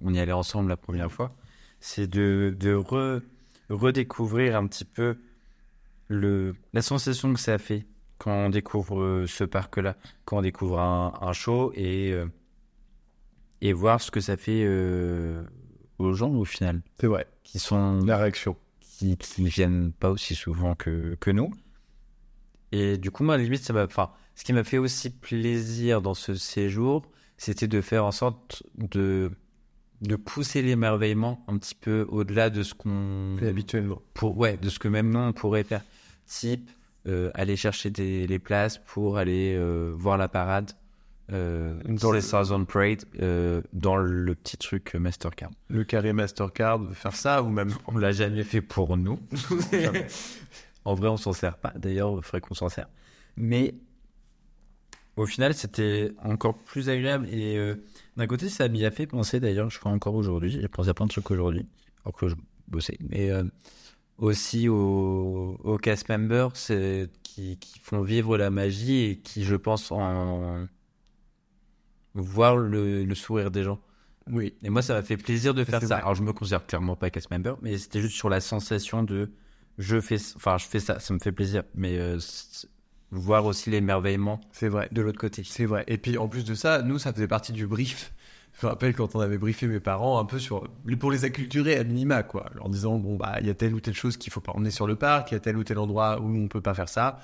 [0.02, 1.36] on y allait ensemble la première fois.
[1.80, 3.22] C'est de, de re-
[3.70, 5.17] redécouvrir un petit peu
[6.08, 7.86] le, la sensation que ça fait
[8.17, 12.15] quand on découvre ce parc-là, quand on découvre un, un show et,
[13.62, 14.65] et voir ce que ça fait
[15.99, 17.27] aux gens au final, C'est vrai.
[17.43, 18.55] qui sont La réaction.
[18.79, 21.51] qui, qui viennent pas aussi souvent que, que nous.
[22.71, 25.10] Et du coup, moi, à la limite, ça m'a, enfin, ce qui m'a fait aussi
[25.10, 27.03] plaisir dans ce séjour,
[27.38, 29.31] c'était de faire en sorte de,
[30.01, 34.01] de pousser l'émerveillement un petit peu au-delà de ce qu'on, Et habituellement.
[34.13, 35.83] pour, ouais, de ce que même nous on pourrait faire.
[36.25, 36.69] Type,
[37.07, 40.71] euh, aller chercher des, les places pour aller euh, voir la parade
[41.30, 45.52] dans les Southern Parade, euh, dans le petit truc euh, Mastercard.
[45.68, 47.74] Le carré Mastercard, faire ça, ou même.
[47.88, 49.20] On l'a jamais fait pour nous.
[50.86, 51.74] en vrai, on s'en sert pas.
[51.76, 52.88] D'ailleurs, il faudrait qu'on s'en sert.
[53.36, 53.76] Mais
[55.18, 57.28] au final, c'était encore plus agréable.
[57.30, 57.76] Et euh,
[58.16, 60.52] d'un côté, ça m'y a fait penser, d'ailleurs, je crois encore aujourd'hui.
[60.52, 61.66] J'ai pensé à plein de trucs aujourd'hui,
[62.06, 62.36] alors que je
[62.70, 62.98] bossais.
[63.10, 63.44] Mais euh,
[64.18, 69.92] aussi aux, aux cast members qui, qui font vivre la magie et qui, je pense,
[69.92, 70.68] en
[72.21, 73.80] voir le, le sourire des gens.
[74.30, 74.53] Oui.
[74.63, 75.88] Et moi, ça m'a fait plaisir de faire ça.
[75.88, 75.95] vrai.
[75.95, 79.32] Alors, je me considère clairement pas cast member, mais c'était juste sur la sensation de
[79.77, 81.63] je fais, enfin, je fais ça, ça me fait plaisir.
[81.75, 82.17] Mais euh,
[83.12, 84.89] voir aussi l'émerveillement C'est vrai.
[84.91, 85.43] de l'autre côté.
[85.45, 85.84] C'est vrai.
[85.88, 88.13] Et puis en plus de ça, nous, ça faisait partie du brief.
[88.60, 90.67] Je me rappelle quand on avait briefé mes parents un peu sur
[90.99, 93.80] pour les acculturer à minima, quoi, leur disant bon bah il y a telle ou
[93.80, 95.77] telle chose qu'il faut pas emmener sur le parc, il y a tel ou tel
[95.77, 97.19] endroit où on peut pas faire ça.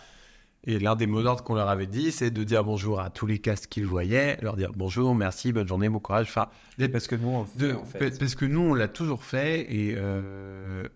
[0.66, 3.26] Et l'un des mots d'ordre qu'on leur avait dit, c'est de dire bonjour à tous
[3.26, 6.28] les castes qu'ils voyaient, leur dire bonjour, merci, bonne journée, bon courage.
[6.30, 6.48] Enfin,
[6.88, 7.76] Parce que nous, on de-
[8.20, 10.88] parce que nous, on l'a toujours fait et, euh,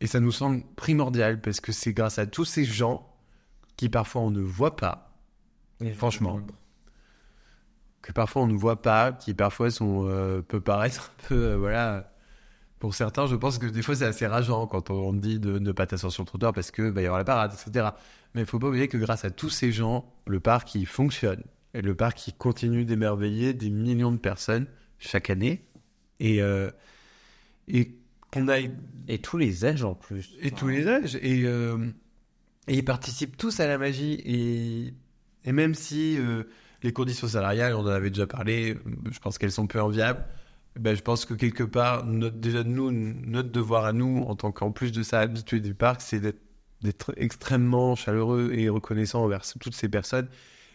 [0.00, 3.06] et ça nous semble primordial parce que c'est grâce à tous ces gens
[3.76, 5.12] qui parfois on ne voit pas,
[5.94, 6.40] franchement.
[8.00, 11.56] que parfois on ne voit pas, qui parfois sont, euh, peut paraître un peu, euh,
[11.58, 12.10] voilà.
[12.78, 15.72] Pour certains, je pense que des fois c'est assez rageant quand on dit de ne
[15.72, 17.88] pas t'asseoir sur le trottoir parce que va y avoir la parade, etc.
[18.34, 21.42] Mais il faut pas oublier que grâce à tous ces gens, le parc il fonctionne
[21.72, 24.66] et le parc il continue d'émerveiller des millions de personnes
[24.98, 25.66] chaque année
[26.20, 26.70] et euh,
[27.68, 27.96] et
[28.34, 28.72] qu'on aille
[29.08, 30.36] Et tous les âges en plus.
[30.40, 31.16] et tous les âges.
[31.22, 31.78] Et, euh,
[32.66, 34.20] et ils participent tous à la magie.
[34.24, 34.94] Et,
[35.44, 36.44] et même si euh,
[36.82, 38.76] les conditions salariales, on en avait déjà parlé,
[39.10, 40.24] je pense qu'elles sont peu enviables.
[40.78, 44.50] Ben, je pense que quelque part, notre, déjà nous, notre devoir à nous, en tant
[44.50, 46.20] qu'en plus de ça, habitué du parc, c'est
[46.82, 50.28] d'être extrêmement chaleureux et reconnaissant envers toutes ces personnes.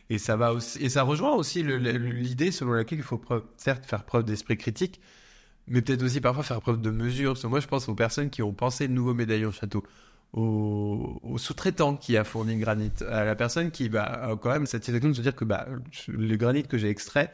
[0.09, 3.21] Et ça va aussi, et ça rejoint aussi l'idée selon laquelle il faut
[3.57, 5.01] certes faire preuve d'esprit critique,
[5.67, 7.33] mais peut-être aussi parfois faire preuve de mesure.
[7.33, 9.83] Parce que moi, je pense aux personnes qui ont pensé le nouveau médaillon château,
[10.31, 14.65] au, sous-traitant qui a fourni le granit, à la personne qui bah, a quand même
[14.65, 15.67] cette satisfaction de se dire que bah,
[16.07, 17.33] le granit que j'ai extrait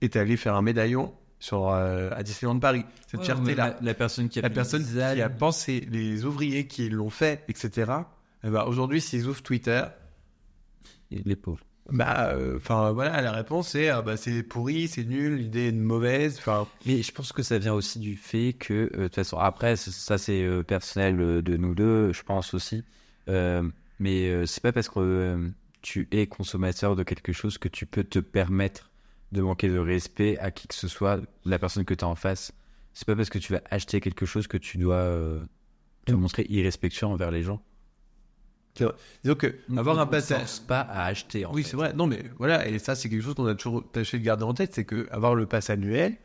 [0.00, 2.84] est allé faire un médaillon sur, euh, à Disneyland Paris.
[3.08, 3.70] Cette fierté-là.
[3.70, 7.42] La, la personne qui a La personne qui a pensé, les ouvriers qui l'ont fait,
[7.48, 7.92] etc.
[8.44, 9.82] eh ben, aujourd'hui, s'ils ouvrent Twitter,
[11.10, 11.64] les pauvres.
[11.90, 16.36] Bah, enfin voilà, la réponse c'est ah, bah, c'est pourri, c'est nul, l'idée est mauvaise.
[16.38, 19.38] Enfin, Mais je pense que ça vient aussi du fait que, euh, de toute façon,
[19.38, 22.84] après, ça c'est euh, personnel euh, de nous deux, je pense aussi.
[23.28, 25.48] Euh, mais euh, c'est pas parce que euh,
[25.82, 28.89] tu es consommateur de quelque chose que tu peux te permettre
[29.32, 32.14] de manquer de respect à qui que ce soit, la personne que tu as en
[32.14, 32.52] face.
[32.94, 35.40] C'est pas parce que tu vas acheter quelque chose que tu dois euh,
[36.06, 37.62] te montrer irrespectueux envers les gens.
[38.76, 40.60] disons que avoir un passage.
[40.66, 41.46] pas à acheter.
[41.46, 41.92] En Oui, c'est vrai.
[41.92, 44.54] Non, mais voilà, et ça, c'est quelque chose qu'on a toujours tâché de garder en
[44.54, 46.16] tête, c'est que avoir le pass annuel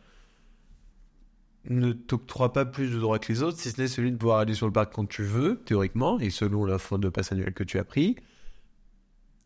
[1.67, 4.39] ne t'octroie pas plus de droits que les autres, si ce n'est celui de pouvoir
[4.39, 7.63] aller sur le parc quand tu veux, théoriquement, et selon l'offre de pass annuel que
[7.63, 8.15] tu as pris.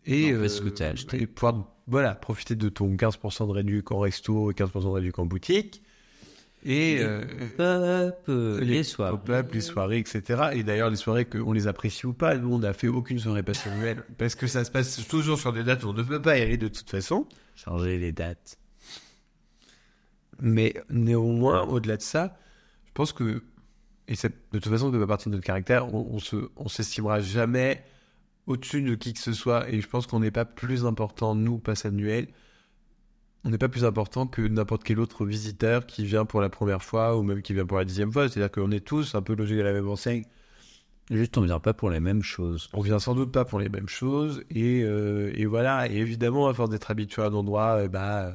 [0.06, 1.22] Et, Non, ce que t'as acheté.
[1.22, 5.12] et pouvoir, voilà, profiter de ton 15% de réduit en resto et 15% de réduit
[5.18, 5.82] en boutique.
[6.64, 9.12] Et, Les euh, euh, les soirs.
[9.12, 10.50] pop-up, les soirées, etc.
[10.54, 13.44] Et d'ailleurs, les soirées, qu'on les apprécie ou pas, nous, on n'a fait aucune soirée
[13.44, 16.22] pass annuelle, parce que ça se passe toujours sur des dates où on ne peut
[16.22, 17.28] pas y aller de toute façon.
[17.56, 18.58] Changer les dates.
[20.42, 22.38] Mais néanmoins, au-delà de ça,
[22.86, 23.44] je pense que,
[24.08, 26.50] et ça, de toute façon, ça fait pas partie de notre caractère, on, on se,
[26.58, 27.84] on s'estimera jamais
[28.50, 29.70] au-dessus de qui que ce soit.
[29.70, 32.28] Et je pense qu'on n'est pas plus important, nous, passe annuel,
[33.46, 36.84] on n'est pas plus important que n'importe quel autre visiteur qui vient pour la première
[36.84, 38.28] fois ou même qui vient pour la dixième fois.
[38.28, 40.26] C'est-à-dire qu'on est tous un peu logés à la même enseigne.
[41.10, 42.70] Juste, on vient pas pour les mêmes choses.
[42.74, 44.44] On vient sans doute pas pour les mêmes choses.
[44.52, 45.90] Et, euh, et voilà.
[45.90, 48.34] Et évidemment, à force d'être habitué à un endroit, euh, bah,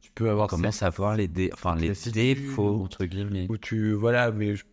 [0.00, 2.12] tu peux avoir On commence à voir les, dé- enfin, les Lassitude.
[2.12, 3.46] défauts, entre guillemets.
[3.48, 4.64] où tu voilà mais je-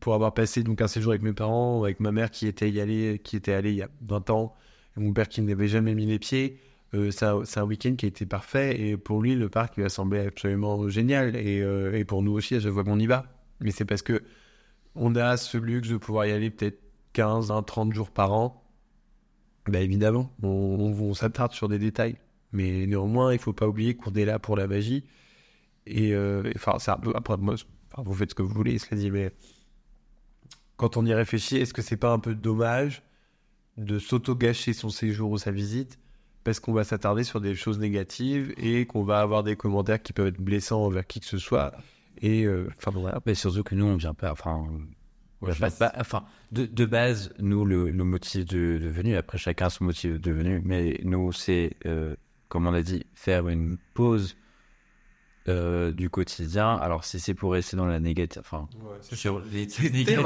[0.00, 2.80] pour avoir passé donc un séjour avec mes parents avec ma mère qui était y
[2.80, 4.54] allée qui était allée il y a 20 ans
[4.96, 6.58] et mon père qui n'avait jamais mis les pieds
[6.94, 9.88] euh, c'est un, week-end qui a été parfait et pour lui le parc lui a
[9.88, 13.26] semblé absolument génial et, euh, et pour nous aussi à chaque fois qu'on y va.
[13.60, 14.22] Mais c'est parce que
[14.94, 16.80] on a ce luxe de pouvoir y aller peut-être
[17.14, 18.62] 15 20 30 jours par an.
[19.66, 22.16] Bah évidemment on, s'attarde sur des détails.
[22.52, 25.04] Mais néanmoins il faut pas oublier qu'on est là pour la magie.
[25.86, 29.32] Et euh, enfin peu après vous faites ce que vous voulez, cela dit, mais
[30.76, 33.02] quand on y réfléchit, est-ce que c'est pas un peu dommage
[33.76, 35.98] de s'auto-gâcher son séjour ou sa visite
[36.44, 40.12] parce qu'on va s'attarder sur des choses négatives et qu'on va avoir des commentaires qui
[40.12, 41.72] peuvent être blessants envers qui que ce soit
[42.20, 43.20] et euh, enfin bon, voilà.
[43.26, 44.66] Mais surtout que nous, on vient pas, enfin,
[45.58, 46.04] pas- pas-
[46.52, 50.30] de, de base, nous, le, le motif de, de venue, après chacun son motif de
[50.32, 52.14] venue, mais nous, c'est, euh,
[52.48, 54.36] comme on a dit, faire une pause
[55.48, 56.74] euh, du quotidien.
[56.76, 58.66] Alors, si c'est pour rester dans la négative, enfin,
[59.12, 60.16] sur les trucs négatifs,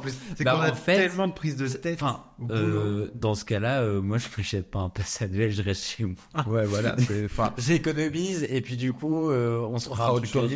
[0.00, 0.14] plus.
[0.36, 2.02] C'est Bah, qu'on a en fait, tellement de prises de tête.
[2.02, 5.84] Enfin, euh, dans ce cas-là, euh, moi, je m'achète pas un pass annuel, je reste
[5.84, 6.44] chez moi.
[6.48, 6.96] Ouais, voilà.
[7.24, 10.50] Enfin, J'économise et puis du coup, on se fera autre chose.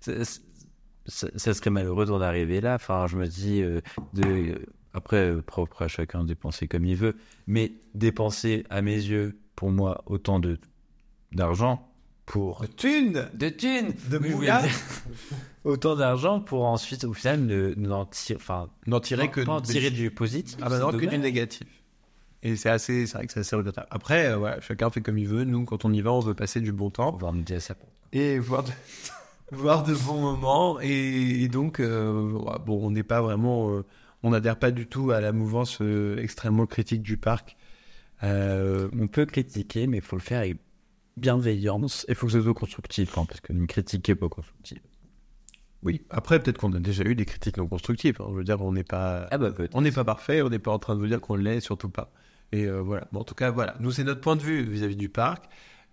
[0.00, 0.38] ça, ça-
[1.34, 2.74] ça serait malheureux d'en arriver là.
[2.76, 3.62] Enfin, je me dis,
[4.12, 7.16] de, après, propre à chacun de dépenser comme il veut,
[7.48, 10.58] mais dépenser à mes yeux, pour moi, autant de
[11.32, 11.89] d'argent
[12.30, 12.60] pour
[13.34, 14.62] de thunes, de Oui, oui, moula.
[15.64, 19.60] autant d'argent pour ensuite, au final, ne n'en tirer, enfin, N'en tirer que pas en
[19.60, 20.56] de- tirer du positif.
[20.62, 21.66] Ah bah c'est non, que du négatif.
[22.44, 23.88] Et c'est assez, c'est vrai que c'est assez regrettable.
[23.90, 25.42] Après, euh, voilà, chacun fait comme il veut.
[25.44, 27.18] Nous, quand on y va, on veut passer du bon On temps
[27.58, 27.74] ça.
[28.12, 28.70] et voir de,
[29.52, 30.80] voir de bons moments.
[30.80, 33.84] Et, et donc, euh, ouais, bon, on n'est pas vraiment, euh,
[34.22, 37.56] on n'adhère pas du tout à la mouvance euh, extrêmement critique du parc.
[38.22, 40.56] Euh, On peut critiquer, mais il faut le faire avec
[41.20, 42.04] bienveillance.
[42.08, 44.80] Il faut que ce soit constructif, hein, parce que une critique est pas constructive.
[45.82, 46.02] oui.
[46.10, 48.16] Après, peut-être qu'on a déjà eu des critiques non constructives.
[48.20, 48.26] hein.
[48.30, 50.42] Je veux dire, on n'est pas, Ah bah on n'est pas parfait.
[50.42, 52.12] On n'est pas en train de vous dire qu'on l'est, surtout pas.
[52.52, 53.06] Et euh, voilà.
[53.12, 53.76] Bon, en tout cas, voilà.
[53.80, 55.44] Nous, c'est notre point de vue vis-à-vis du parc.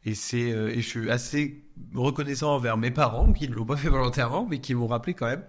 [0.05, 1.63] Et c'est, euh, et je suis assez
[1.95, 5.27] reconnaissant envers mes parents qui ne l'ont pas fait volontairement, mais qui m'ont rappelé quand
[5.27, 5.43] même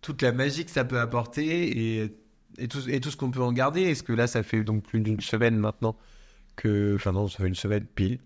[0.00, 2.16] toute la magie que ça peut apporter et,
[2.58, 3.82] et tout, et tout ce qu'on peut en garder.
[3.82, 5.96] Est-ce que là, ça fait donc plus d'une semaine maintenant
[6.56, 8.20] que, enfin non, ça fait une semaine pile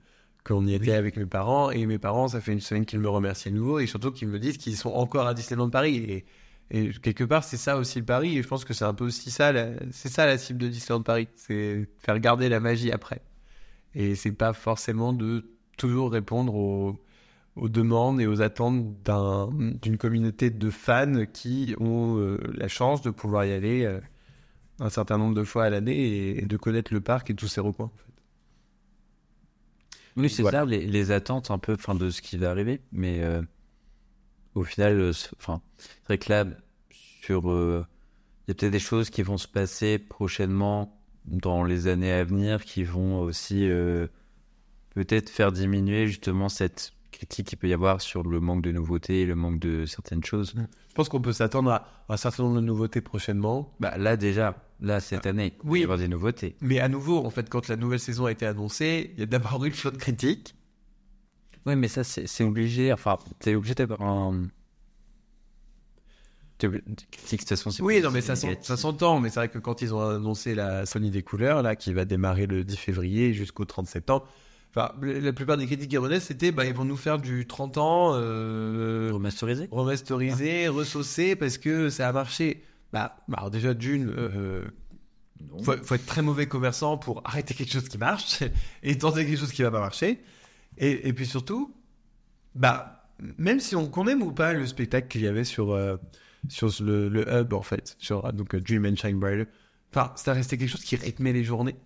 [0.44, 3.09] qu'on y était avec mes parents et mes parents, ça fait une semaine qu'ils me
[3.09, 6.24] remercient à nouveau et surtout qu'ils me disent qu'ils sont encore à Disneyland Paris et,
[6.70, 9.05] et quelque part, c'est ça aussi le pari et je pense que c'est un peu
[9.07, 9.53] aussi ça,
[9.90, 13.22] c'est ça la cible de Disneyland Paris, c'est faire garder la magie après.
[13.94, 16.98] Et c'est pas forcément de toujours répondre aux,
[17.57, 19.51] aux demandes et aux attentes d'un-
[19.83, 24.01] d'une communauté de fans qui ont euh, la chance de pouvoir y aller euh,
[24.81, 27.48] un certain nombre de fois à l'année et, et de connaître le parc et tous
[27.48, 27.87] ses recoins.
[27.87, 28.17] en fait.
[30.18, 30.61] Oui, c'est Voilà.
[30.61, 32.81] ça, les, les attentes un peu fin, de ce qui va arriver.
[32.92, 33.40] Mais euh,
[34.54, 36.44] au final, euh, c'est- enfin, c'est vrai que là,
[36.90, 37.87] sur, euh,
[38.46, 42.24] il y a peut-être des choses qui vont se passer prochainement dans les années à
[42.24, 43.68] venir qui vont aussi
[44.94, 49.26] peut-être faire diminuer justement cette critique qu'il peut y avoir sur le manque de nouveautés,
[49.26, 50.54] le manque de certaines choses.
[50.88, 53.74] Je pense qu'on peut s'attendre à un certain nombre de nouveautés prochainement.
[53.81, 55.54] Bah, là déjà, là, cette année.
[55.58, 55.62] Ah.
[55.64, 55.80] oui.
[55.80, 56.56] Il va y avoir des nouveautés.
[56.60, 59.26] Mais à nouveau, en fait, quand la nouvelle saison a été annoncée, il y a
[59.26, 60.54] d'abord eu le flot de critiques.
[61.66, 62.92] Oui, mais ça, c'est obligé.
[62.92, 64.48] Enfin, t'es obligé d'avoir un.
[66.58, 69.20] Critique, de toute façon, Oui, non, mais ça, s'entend.
[69.20, 72.04] Mais c'est vrai que quand ils ont annoncé la Sony des couleurs, là, qui va
[72.04, 74.26] démarrer le 10 février jusqu'au 30 septembre,
[74.70, 77.78] enfin, la plupart des critiques qui revenaient, c'était, bah, ils vont nous faire du 30
[77.78, 82.64] ans, euh, Remasterisé remasterisé, ressaucé, parce que ça a marché.
[82.92, 84.64] Bah, bah, alors déjà, d'une, euh,
[85.51, 85.62] Non.
[85.62, 88.42] faut, faut être très mauvais commerçant pour arrêter quelque chose qui marche
[88.83, 90.20] et tenter quelque chose qui va pas marcher.
[90.79, 91.74] Et, et puis surtout,
[92.55, 95.96] bah, même si on qu'on aime ou pas le spectacle qu'il y avait sur, euh,
[96.48, 99.51] sur le, le hub, en fait, sur donc, euh, Dream and Shine Brighter,
[99.92, 101.77] enfin, ça restait quelque chose qui rythmait les journées.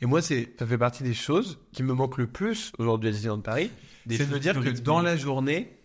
[0.00, 3.12] Et moi, c'est, ça fait partie des choses qui me manquent le plus aujourd'hui à
[3.12, 3.70] Disneyland Paris.
[4.08, 5.78] C'est de me dire que dans la journée,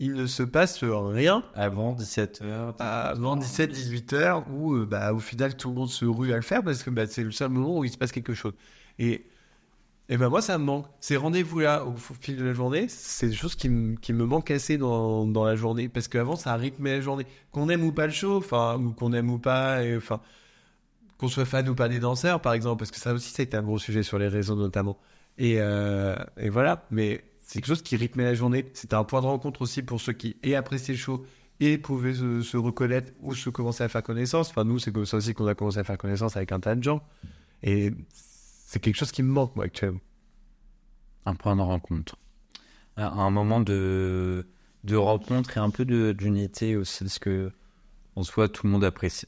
[0.00, 2.74] il ne se passe rien Avant 17h.
[2.78, 6.42] avant 17-18 heures où euh, bah, au final tout le monde se rue à le
[6.42, 8.54] faire parce que bah, c'est le seul moment où il se passe quelque chose.
[8.98, 9.26] Et,
[10.08, 10.86] et ben moi ça me manque.
[11.00, 14.50] Ces rendez-vous-là au fil de la journée, c'est des choses qui, me- qui me manquent
[14.52, 17.26] assez dans, dans la journée parce qu'avant ça rythmait la journée.
[17.52, 20.20] Qu'on aime ou pas le show, enfin, ou qu'on aime ou pas, enfin,
[21.18, 23.44] qu'on soit fan ou pas des danseurs par exemple, parce que ça aussi ça a
[23.44, 24.98] été un gros sujet sur les réseaux notamment.
[25.38, 28.70] Et, euh, et voilà, mais c'est quelque chose qui rythmait la journée.
[28.72, 31.24] C'était un point de rencontre aussi pour ceux qui aient apprécié le show
[31.60, 34.50] et pouvaient se, reconnaître ou se commencer à faire connaissance.
[34.50, 36.74] Enfin, nous, c'est comme ça aussi qu'on a commencé à faire connaissance avec un tas
[36.74, 37.02] de gens.
[37.62, 40.00] Et c'est quelque chose qui me manque, moi, actuellement.
[41.26, 42.16] Un point de rencontre.
[42.96, 44.46] Un, moment de,
[44.84, 47.52] de rencontre et un peu d'unité aussi, parce que
[48.16, 49.26] en soi, tout le monde apprécie.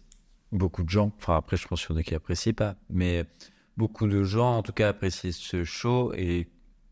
[0.52, 3.24] Beaucoup de gens, enfin après, je pense qu'il y en a qui apprécient pas, mais
[3.76, 6.48] beaucoup de gens, en tout cas, apprécient ce show et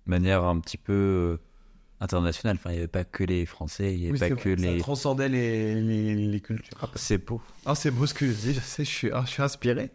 [0.06, 1.36] manière un petit peu euh,
[2.00, 2.56] internationale.
[2.58, 4.78] Enfin, il n'y avait pas que les Français, il n'y avait pas que Ça les.
[4.78, 6.90] transcendait les, les, les cultures.
[6.94, 7.40] C'est beau.
[7.66, 9.90] Ah, c'est beau ce que je dis, je sais, je suis, ah, je suis inspiré.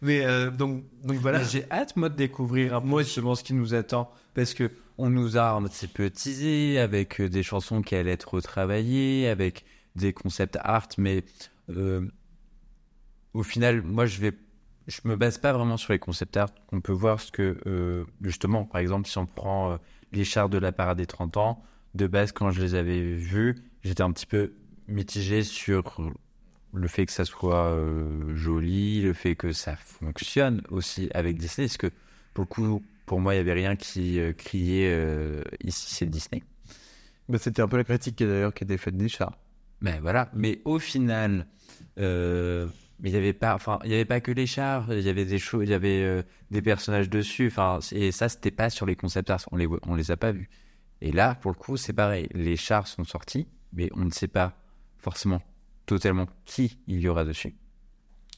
[0.00, 1.38] Mais euh, donc, donc voilà.
[1.38, 4.10] Mais J'ai hâte, moi, de découvrir un peu justement ce qui nous attend.
[4.34, 8.12] Parce que on nous a un petit peu teasé avec euh, des chansons qui allaient
[8.12, 11.22] être retravaillées, avec des concepts art, mais
[11.70, 12.06] euh,
[13.34, 14.32] au final, moi, je vais.
[14.86, 16.50] Je me base pas vraiment sur les concepts art.
[16.72, 19.76] On peut voir ce que, euh, justement, par exemple, si on prend euh,
[20.12, 21.62] les chars de la parade des 30 ans,
[21.94, 24.52] de base, quand je les avais vus, j'étais un petit peu
[24.88, 26.00] mitigé sur
[26.72, 31.66] le fait que ça soit euh, joli, le fait que ça fonctionne aussi avec Disney,
[31.68, 31.90] parce que
[32.34, 36.42] pour le coup, pour moi, il n'y avait rien qui criait ici c'est Disney.
[37.28, 39.36] Bah, C'était un peu la critique d'ailleurs qui était faite des chars.
[39.82, 40.30] Ben voilà.
[40.34, 41.46] Mais au final,
[41.98, 42.66] euh,
[43.02, 45.08] mais il n'y avait pas, enfin, il y avait pas que les chars, il y
[45.08, 48.70] avait des choses, il y avait euh, des personnages dessus, enfin, et ça, c'était pas
[48.70, 50.48] sur les concept art, on les, on les a pas vus.
[51.00, 52.28] Et là, pour le coup, c'est pareil.
[52.32, 54.56] Les chars sont sortis, mais on ne sait pas
[54.98, 55.42] forcément
[55.84, 57.56] totalement qui il y aura dessus.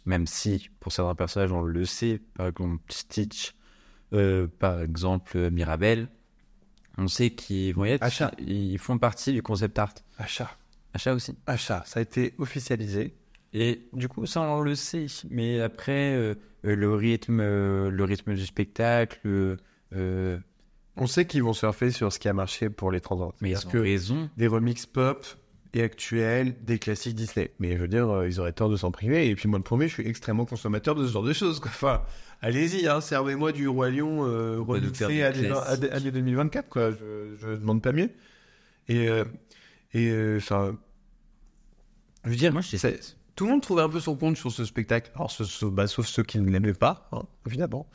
[0.07, 3.55] Même si, pour certains personnages, on le sait, par exemple Stitch,
[4.15, 6.09] euh, par exemple Mirabel,
[6.97, 8.03] on sait qu'ils vont y être.
[8.03, 8.31] Achat.
[8.39, 9.95] Ils font partie du concept art.
[10.17, 10.51] Achat.
[10.95, 11.37] Achat aussi.
[11.47, 11.83] Achat.
[11.85, 13.15] Ça a été officialisé.
[13.57, 15.07] Et du coup, ça, on le sait.
[15.31, 19.57] Mais après, euh, le rythme, euh, le rythme du spectacle,
[19.95, 20.39] euh,
[20.97, 23.35] On sait qu'ils vont surfer sur ce qui a marché pour les 30 ans.
[23.41, 24.29] mais ils ont que raison.
[24.37, 25.25] des remixes pop
[25.73, 27.53] et actuels des classiques Disney.
[27.61, 29.29] Mais je veux dire, ils auraient tort de s'en priver.
[29.29, 31.61] Et puis moi, le premier, je suis extrêmement consommateur de ce genre de choses.
[31.61, 31.71] quoi.
[31.73, 32.03] Enfin,
[32.43, 34.21] allez-y, hein, servez-moi du Roi Lion
[34.65, 36.69] remixé année 2024.
[36.69, 36.91] Quoi.
[36.91, 38.11] Je, je demande pas mieux.
[38.89, 39.09] Et,
[39.95, 40.77] et enfin,
[42.25, 44.51] je veux dire, Moi, je c'est- tout le monde trouvait un peu son compte sur
[44.53, 45.11] ce spectacle.
[45.15, 47.87] Alors, ce- ce- bah, sauf ceux qui ne l'aimaient pas, hein, évidemment.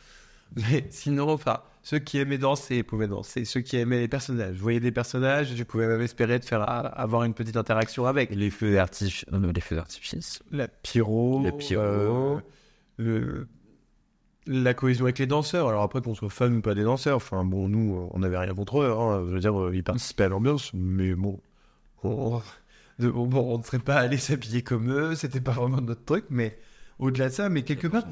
[0.55, 3.45] Mais sinon, enfin, ceux qui aimaient danser pouvaient danser.
[3.45, 6.79] Ceux qui aimaient les personnages, voyais des personnages, je pouvais même espérer de faire ah,
[6.79, 8.33] avoir une petite interaction avec.
[8.35, 9.25] Les feux d'artifice.
[9.33, 10.41] euh, les feux d'artifice.
[10.51, 11.81] La pyro, Le pyro.
[11.81, 12.39] euh,
[12.97, 13.47] le,
[14.47, 15.67] la cohésion avec les danseurs.
[15.69, 18.53] Alors après, qu'on soit fan ou pas des danseurs, enfin bon, nous, on n'avait rien
[18.55, 18.91] contre eux.
[18.91, 19.23] hein.
[19.27, 21.39] Je veux dire, euh, ils participaient à l'ambiance, mais bon,
[22.03, 22.41] on,
[22.99, 25.15] de- bon, bon, on ne serait pas allé s'habiller comme eux.
[25.15, 26.57] C'était pas vraiment notre truc, mais
[26.99, 28.03] au-delà de ça, mais quelque part.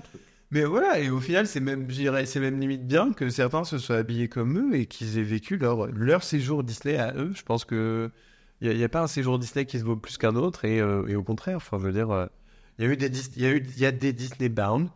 [0.49, 1.87] Mais voilà, et au final, c'est même,
[2.25, 5.57] c'est même limite bien que certains se soient habillés comme eux et qu'ils aient vécu
[5.57, 7.33] leur, leur séjour Disney à eux.
[7.35, 8.09] Je pense que
[8.61, 11.05] il n'y a, pas un séjour Disney qui se vaut plus qu'un autre, et, euh,
[11.07, 12.25] et au contraire, enfin, je veux dire, euh,
[12.79, 14.89] il y a eu des, y a eu, il y a des Disney bound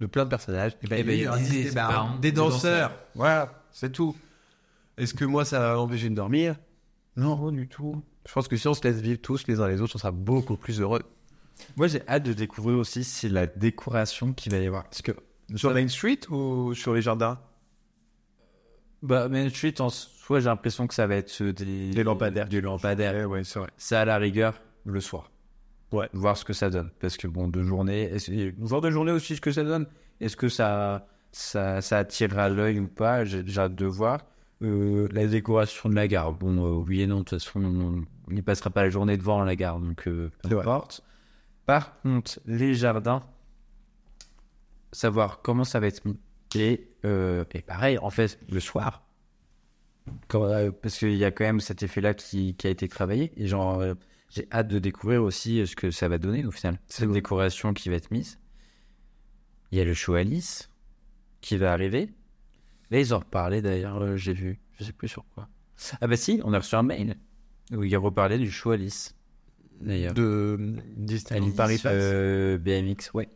[0.00, 0.76] de plein de personnages.
[0.82, 2.92] Et ben, ben, il y a eu un Disney bound des danseurs.
[3.14, 4.16] Voilà, c'est tout.
[4.96, 6.56] Est-ce que moi, ça va m'empêcher de dormir?
[7.16, 8.02] Non, pas du tout.
[8.26, 10.10] Je pense que si on se laisse vivre tous les uns les autres, on sera
[10.10, 11.02] beaucoup plus heureux.
[11.76, 14.84] Moi, j'ai hâte de découvrir aussi c'est la décoration qu'il va y avoir.
[14.84, 15.12] Parce que
[15.54, 17.40] Sur Main Street ou sur les jardins?
[19.02, 22.48] Bah, Main Street, en soi, j'ai l'impression que ça va être euh, des, Des lampadaires.
[22.48, 23.28] Des lampadaires.
[23.28, 23.70] ouais, c'est vrai.
[23.76, 25.30] Ça, à la rigueur, le soir.
[25.92, 26.08] Ouais.
[26.12, 26.90] Voir ce que ça donne.
[27.00, 28.10] Parce que bon, de journée,
[28.58, 29.86] voir de journée aussi ce que ça donne.
[30.20, 33.24] Est-ce que ça, ça, ça attirera l'œil ou pas?
[33.24, 34.20] J'ai hâte de voir.
[34.62, 36.32] Euh, la décoration de la gare.
[36.32, 39.44] Bon, euh, oui et non, de toute façon, on n'y passera pas la journée devant
[39.44, 41.02] la gare, donc euh, peu importe.
[41.66, 43.22] Par contre, les jardins,
[44.92, 46.18] savoir comment ça va être mis.
[46.54, 49.04] Et, et pareil, en fait, le soir,
[50.28, 53.32] quand- parce qu'il y a quand même cet effet-là qui, qui a été travaillé.
[53.36, 53.82] Et genre,
[54.30, 56.78] j'ai hâte de découvrir aussi ce que ça va donner au final.
[56.86, 58.38] Cette décoration qui va être mise.
[59.70, 60.70] Il y a le show Alice
[61.42, 62.10] qui va arriver.
[62.90, 64.60] Là, ils en reparlaient d'ailleurs, euh, j'ai vu.
[64.78, 65.48] Je sais plus sur quoi.
[66.00, 67.16] Ah bah si, on a reçu un mail
[67.72, 69.14] où ils reparlaient du show Alice.
[69.80, 70.14] D'ailleurs.
[70.14, 73.28] De Disneyland Alice, Paris euh, BMX, ouais.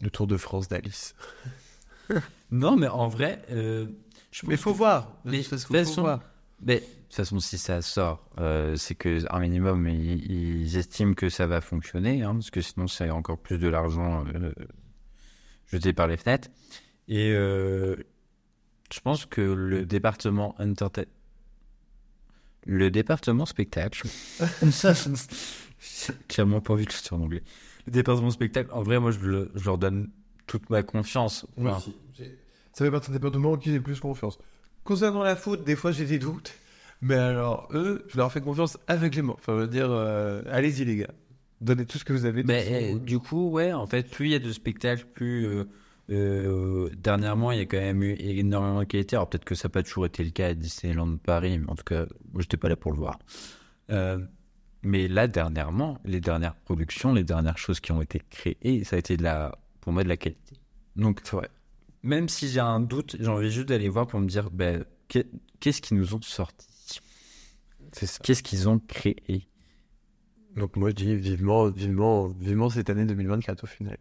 [0.00, 1.14] Le Tour de France d'Alice.
[2.50, 3.86] Non, mais en vrai, euh,
[4.30, 5.18] je Mais faut voir.
[5.26, 6.20] Mais De toute façon, de toute faut façon, voir.
[6.62, 11.14] Mais de toute façon, si ça sort, euh, c'est que un minimum, ils, ils estiment
[11.14, 14.52] que ça va fonctionner, hein, parce que sinon, c'est encore plus de l'argent euh,
[15.66, 16.48] jeté par les fenêtres.
[17.08, 17.96] Et euh,
[18.92, 21.04] je pense que le département entertain...
[22.66, 24.06] le département spectacle,
[26.28, 27.42] clairement pas envie de le dire en anglais.
[27.86, 30.10] Le département spectacle, en vrai, moi, je, le- je leur donne
[30.46, 31.46] toute ma confiance.
[31.56, 31.96] Moi Enfin, aussi.
[32.16, 32.38] J'ai-
[32.72, 34.38] Ça fait partie des départements qui j'ai plus confiance.
[34.84, 36.52] Concernant la faute, des fois j'ai des doutes.
[37.00, 39.34] Mais alors, eux, je leur fais confiance aveuglément.
[39.34, 41.10] Enfin, je veux dire, euh, allez-y les gars.
[41.60, 42.42] Donnez tout ce que vous avez.
[42.44, 45.64] Mais euh, du coup, ouais, en fait, plus il y a de spectacles, plus euh,
[46.10, 49.16] euh, dernièrement, il y a quand même eu énormément de qualité.
[49.16, 51.74] Alors peut-être que ça n'a pas toujours été le cas à Disneyland Paris, mais en
[51.74, 53.18] tout cas, moi, j'étais pas là pour le voir.
[53.90, 54.18] Euh,
[54.82, 58.98] mais là, dernièrement, les dernières productions, les dernières choses qui ont été créées, ça a
[58.98, 60.56] été de la, pour moi de la qualité.
[60.96, 61.48] Donc, ouais.
[62.02, 65.28] Même si j'ai un doute, j'ai envie juste d'aller voir pour me dire, ben, qu'est-
[65.60, 66.66] qu'est-ce qu'ils nous ont sorti?
[67.92, 68.18] C'est ça.
[68.22, 69.48] Qu'est-ce qu'ils ont créé?
[70.56, 73.96] Donc moi je dis vivement, vivement, vivement cette année 2024 au final.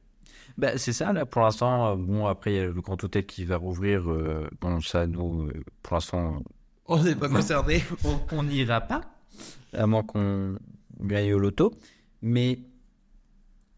[0.58, 1.92] Bah, c'est ça, là, pour l'instant.
[1.92, 4.10] euh, bon, après, il y a le Grand Hôtel qui va rouvrir.
[4.10, 5.50] euh, bon, ça, nous,
[5.84, 6.42] pour l'instant,
[6.86, 7.84] On n'est pas concerné.
[8.32, 9.02] on n'ira pas.
[9.74, 10.58] À moins qu'on
[11.00, 11.74] gagne au loto.
[12.22, 12.60] Mais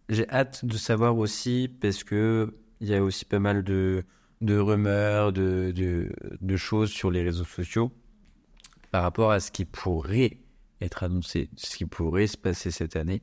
[0.08, 4.06] j'ai hâte de savoir aussi, parce que il y a aussi pas mal de,
[4.40, 6.10] de rumeurs, de, de,
[6.40, 7.92] de choses sur les réseaux sociaux
[8.92, 10.38] par rapport à ce qui pourrait
[10.82, 13.22] être annoncé, ce qui pourrait se passer cette année.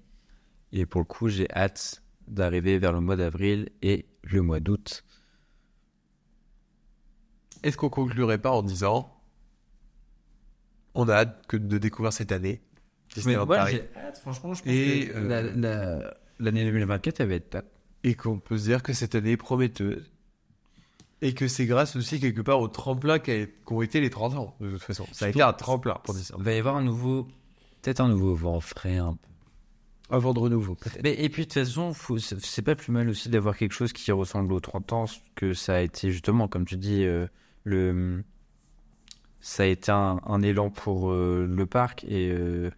[0.73, 5.05] Et pour le coup, j'ai hâte d'arriver vers le mois d'avril et le mois d'août.
[7.62, 9.12] Est-ce qu'on conclurait pas en disant
[10.95, 12.62] on a hâte que de découvrir cette année
[13.14, 13.81] Disneyland Paris.
[14.20, 17.64] franchement, je pense Et, que la- la- l'année 2024, elle va être top.
[18.03, 20.11] et qu'on peut se dire que cette année est prometteuse
[21.22, 24.57] et que c'est grâce aussi quelque part au tremplin qu'a- qu'ont été les 30 ans
[24.61, 25.07] de toute façon.
[25.12, 26.43] Ça a été un tremplin pour Il Disneyland.
[26.45, 27.24] va y avoir un nouveau,
[27.83, 29.29] peut-être un nouveau vent frais un peu.
[30.09, 31.03] Vent de renouveau peut-être.
[31.03, 33.93] Mais, et puis de toute façon, faut- c'est pas plus mal aussi d'avoir quelque chose
[33.93, 35.05] qui ressemble aux 30 ans,
[35.35, 37.27] que ça a été justement, comme tu dis, euh,
[37.65, 38.23] le,
[39.41, 42.71] ça a été un, un élan pour euh, le parc et, euh,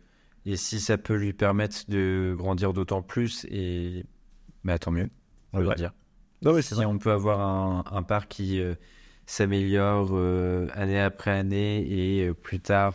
[0.46, 4.04] et si ça peut lui permettre de grandir d'autant plus, et
[4.64, 5.10] bah, tant mieux,
[5.52, 5.92] on va dire.
[6.42, 8.60] Non mais Si on peut avoir un, un parc qui
[9.26, 10.16] s'améliore
[10.72, 11.86] année après année
[12.24, 12.94] et plus tard,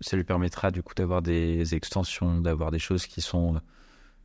[0.00, 3.60] ça lui permettra du coup d'avoir des extensions, d'avoir des choses qui sont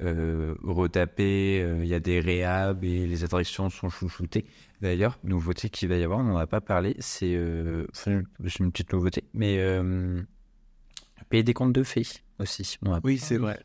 [0.02, 4.46] euh, retapées, euh, il y a des réhab et les attractions sont chouchoutées.
[4.82, 8.72] D'ailleurs, nouveauté qu'il va y avoir, on n'en a pas parlé, c'est euh, c'est une
[8.72, 9.58] petite nouveauté, mais
[11.30, 12.06] payer des comptes de fées
[12.40, 12.78] aussi.
[12.82, 13.64] On a Oui, c'est vrai.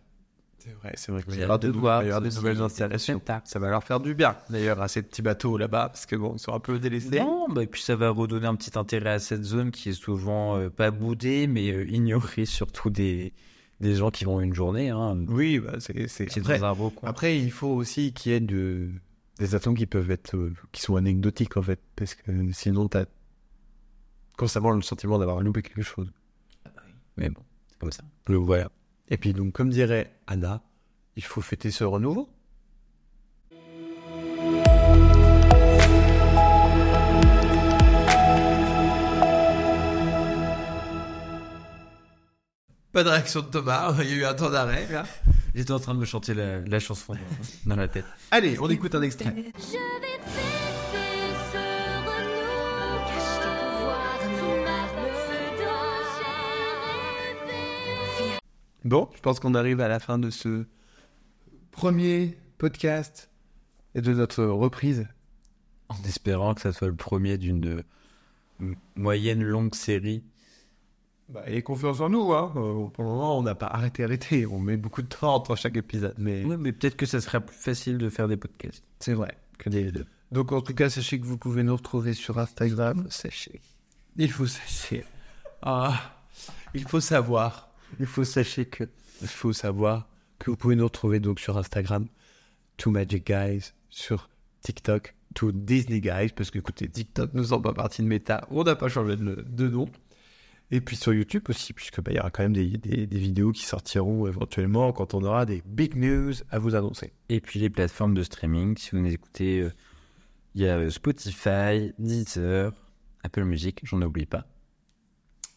[0.63, 2.09] C'est vrai, c'est vrai qu'il va y avoir des, de nou- voir il va y
[2.11, 3.21] avoir des aussi nouvelles installations.
[3.45, 4.37] Ça va leur faire du bien.
[4.51, 7.19] D'ailleurs, à ces petits bateaux là-bas, parce que bon, ils sont un peu délaissés.
[7.21, 9.93] Non, bah, et puis ça va redonner un petit intérêt à cette zone qui est
[9.95, 13.33] souvent euh, pas boudée, mais euh, ignorée surtout des,
[13.81, 14.91] des gens qui vont une journée.
[14.91, 15.25] Hein.
[15.29, 16.59] Oui, bah, c'est c'est après,
[17.09, 18.91] après, il faut aussi qu'il y ait de,
[19.39, 23.07] des attentes qui peuvent être, euh, qui sont anecdotiques en fait, parce que sinon t'as
[24.37, 26.11] constamment le sentiment d'avoir loupé quelque chose.
[27.17, 27.41] Mais bon,
[27.71, 28.03] c'est comme ça.
[28.27, 28.71] Le voilà.
[29.11, 30.63] Et puis donc, comme dirait Anna,
[31.17, 32.29] il faut fêter ce renouveau.
[42.93, 45.05] Pas de réaction de Thomas, il y a eu un temps d'arrêt là.
[45.55, 47.15] J'étais en train de me chanter la, la chanson
[47.67, 48.05] dans la tête.
[48.31, 49.35] Allez, on écoute un extrait.
[49.59, 50.50] Je vais
[58.85, 60.65] Bon, je pense qu'on arrive à la fin de ce
[61.71, 63.31] premier podcast
[63.95, 65.07] et de notre reprise.
[65.89, 67.83] En espérant que ça soit le premier d'une
[68.95, 70.23] moyenne longue série
[71.29, 72.53] Bah, et confiance en nous, hein.
[72.57, 74.47] Euh, pour le moment, on n'a pas arrêté, arrêté.
[74.47, 77.41] On met beaucoup de temps entre chaque épisode, mais Ouais, mais peut-être que ça sera
[77.41, 78.85] plus facile de faire des podcasts.
[79.01, 80.07] c'est vrai que des deux.
[80.33, 83.07] Donc, en tout cas, sachez que vous pouvez nous retrouver sur Instagram.
[83.11, 83.61] Sachez.
[84.17, 85.05] Il faut sachez.
[85.63, 86.13] Ah,
[86.75, 87.70] il faut savoir.
[87.99, 88.85] Il faut sachez que.
[89.23, 92.07] Il faut savoir que vous pouvez nous retrouver donc sur Instagram,
[92.79, 94.31] Two Magic Guys, sur
[94.63, 98.65] TikTok, Two Disney Guys, parce que écoutez, TikTok ne sont pas partie de méta, on
[98.65, 99.89] n'a pas changé de, nom.
[100.71, 103.19] Et puis sur YouTube aussi, puisque bah, il y aura quand même des, des- des
[103.19, 107.13] vidéos qui sortiront éventuellement quand on aura des big news à vous annoncer.
[107.29, 109.73] Et puis les plateformes de streaming, si vous nous écoutez, euh,
[110.55, 112.73] il y a euh, Spotify, Deezer,
[113.25, 114.47] Apple Music, j'en oublie pas.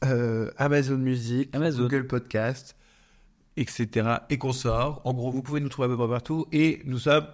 [0.03, 1.83] Euh, Amazon Music, Amazon.
[1.83, 2.75] Google Podcast,
[3.57, 4.17] etc.
[4.29, 5.01] Et qu'on sort.
[5.05, 6.45] En gros, vous pouvez nous trouver à peu partout.
[6.51, 7.27] Et nous sommes,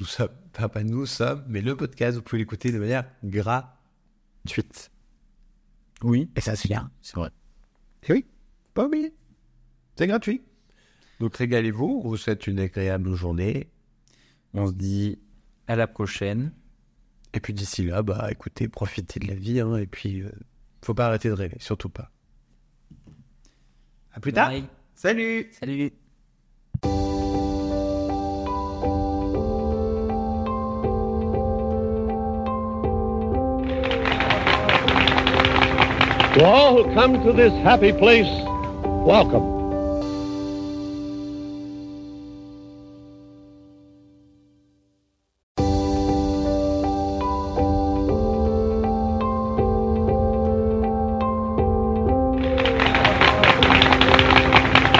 [0.00, 4.90] nous sommes, enfin pas nous sommes, mais le podcast, vous pouvez l'écouter de manière gratuite.
[6.02, 6.90] Oui, Et ça, c'est bien.
[7.02, 7.30] c'est vrai.
[8.08, 8.26] Et oui,
[8.74, 9.14] pas oublier.
[9.96, 10.42] C'est gratuit.
[11.20, 12.02] Donc régalez-vous.
[12.04, 13.68] On vous souhaite une agréable journée.
[14.54, 15.18] On se dit
[15.68, 16.52] à la prochaine.
[17.34, 19.60] Et puis d'ici là, bah écoutez, profitez de la vie.
[19.60, 20.30] Hein, et puis, euh,
[20.82, 22.10] faut pas arrêter de rêver, surtout pas.
[24.12, 24.50] À plus tard.
[24.50, 24.64] Bye.
[24.94, 25.92] Salut Salut.
[36.34, 38.28] To all who come to this happy place,
[39.04, 39.59] welcome.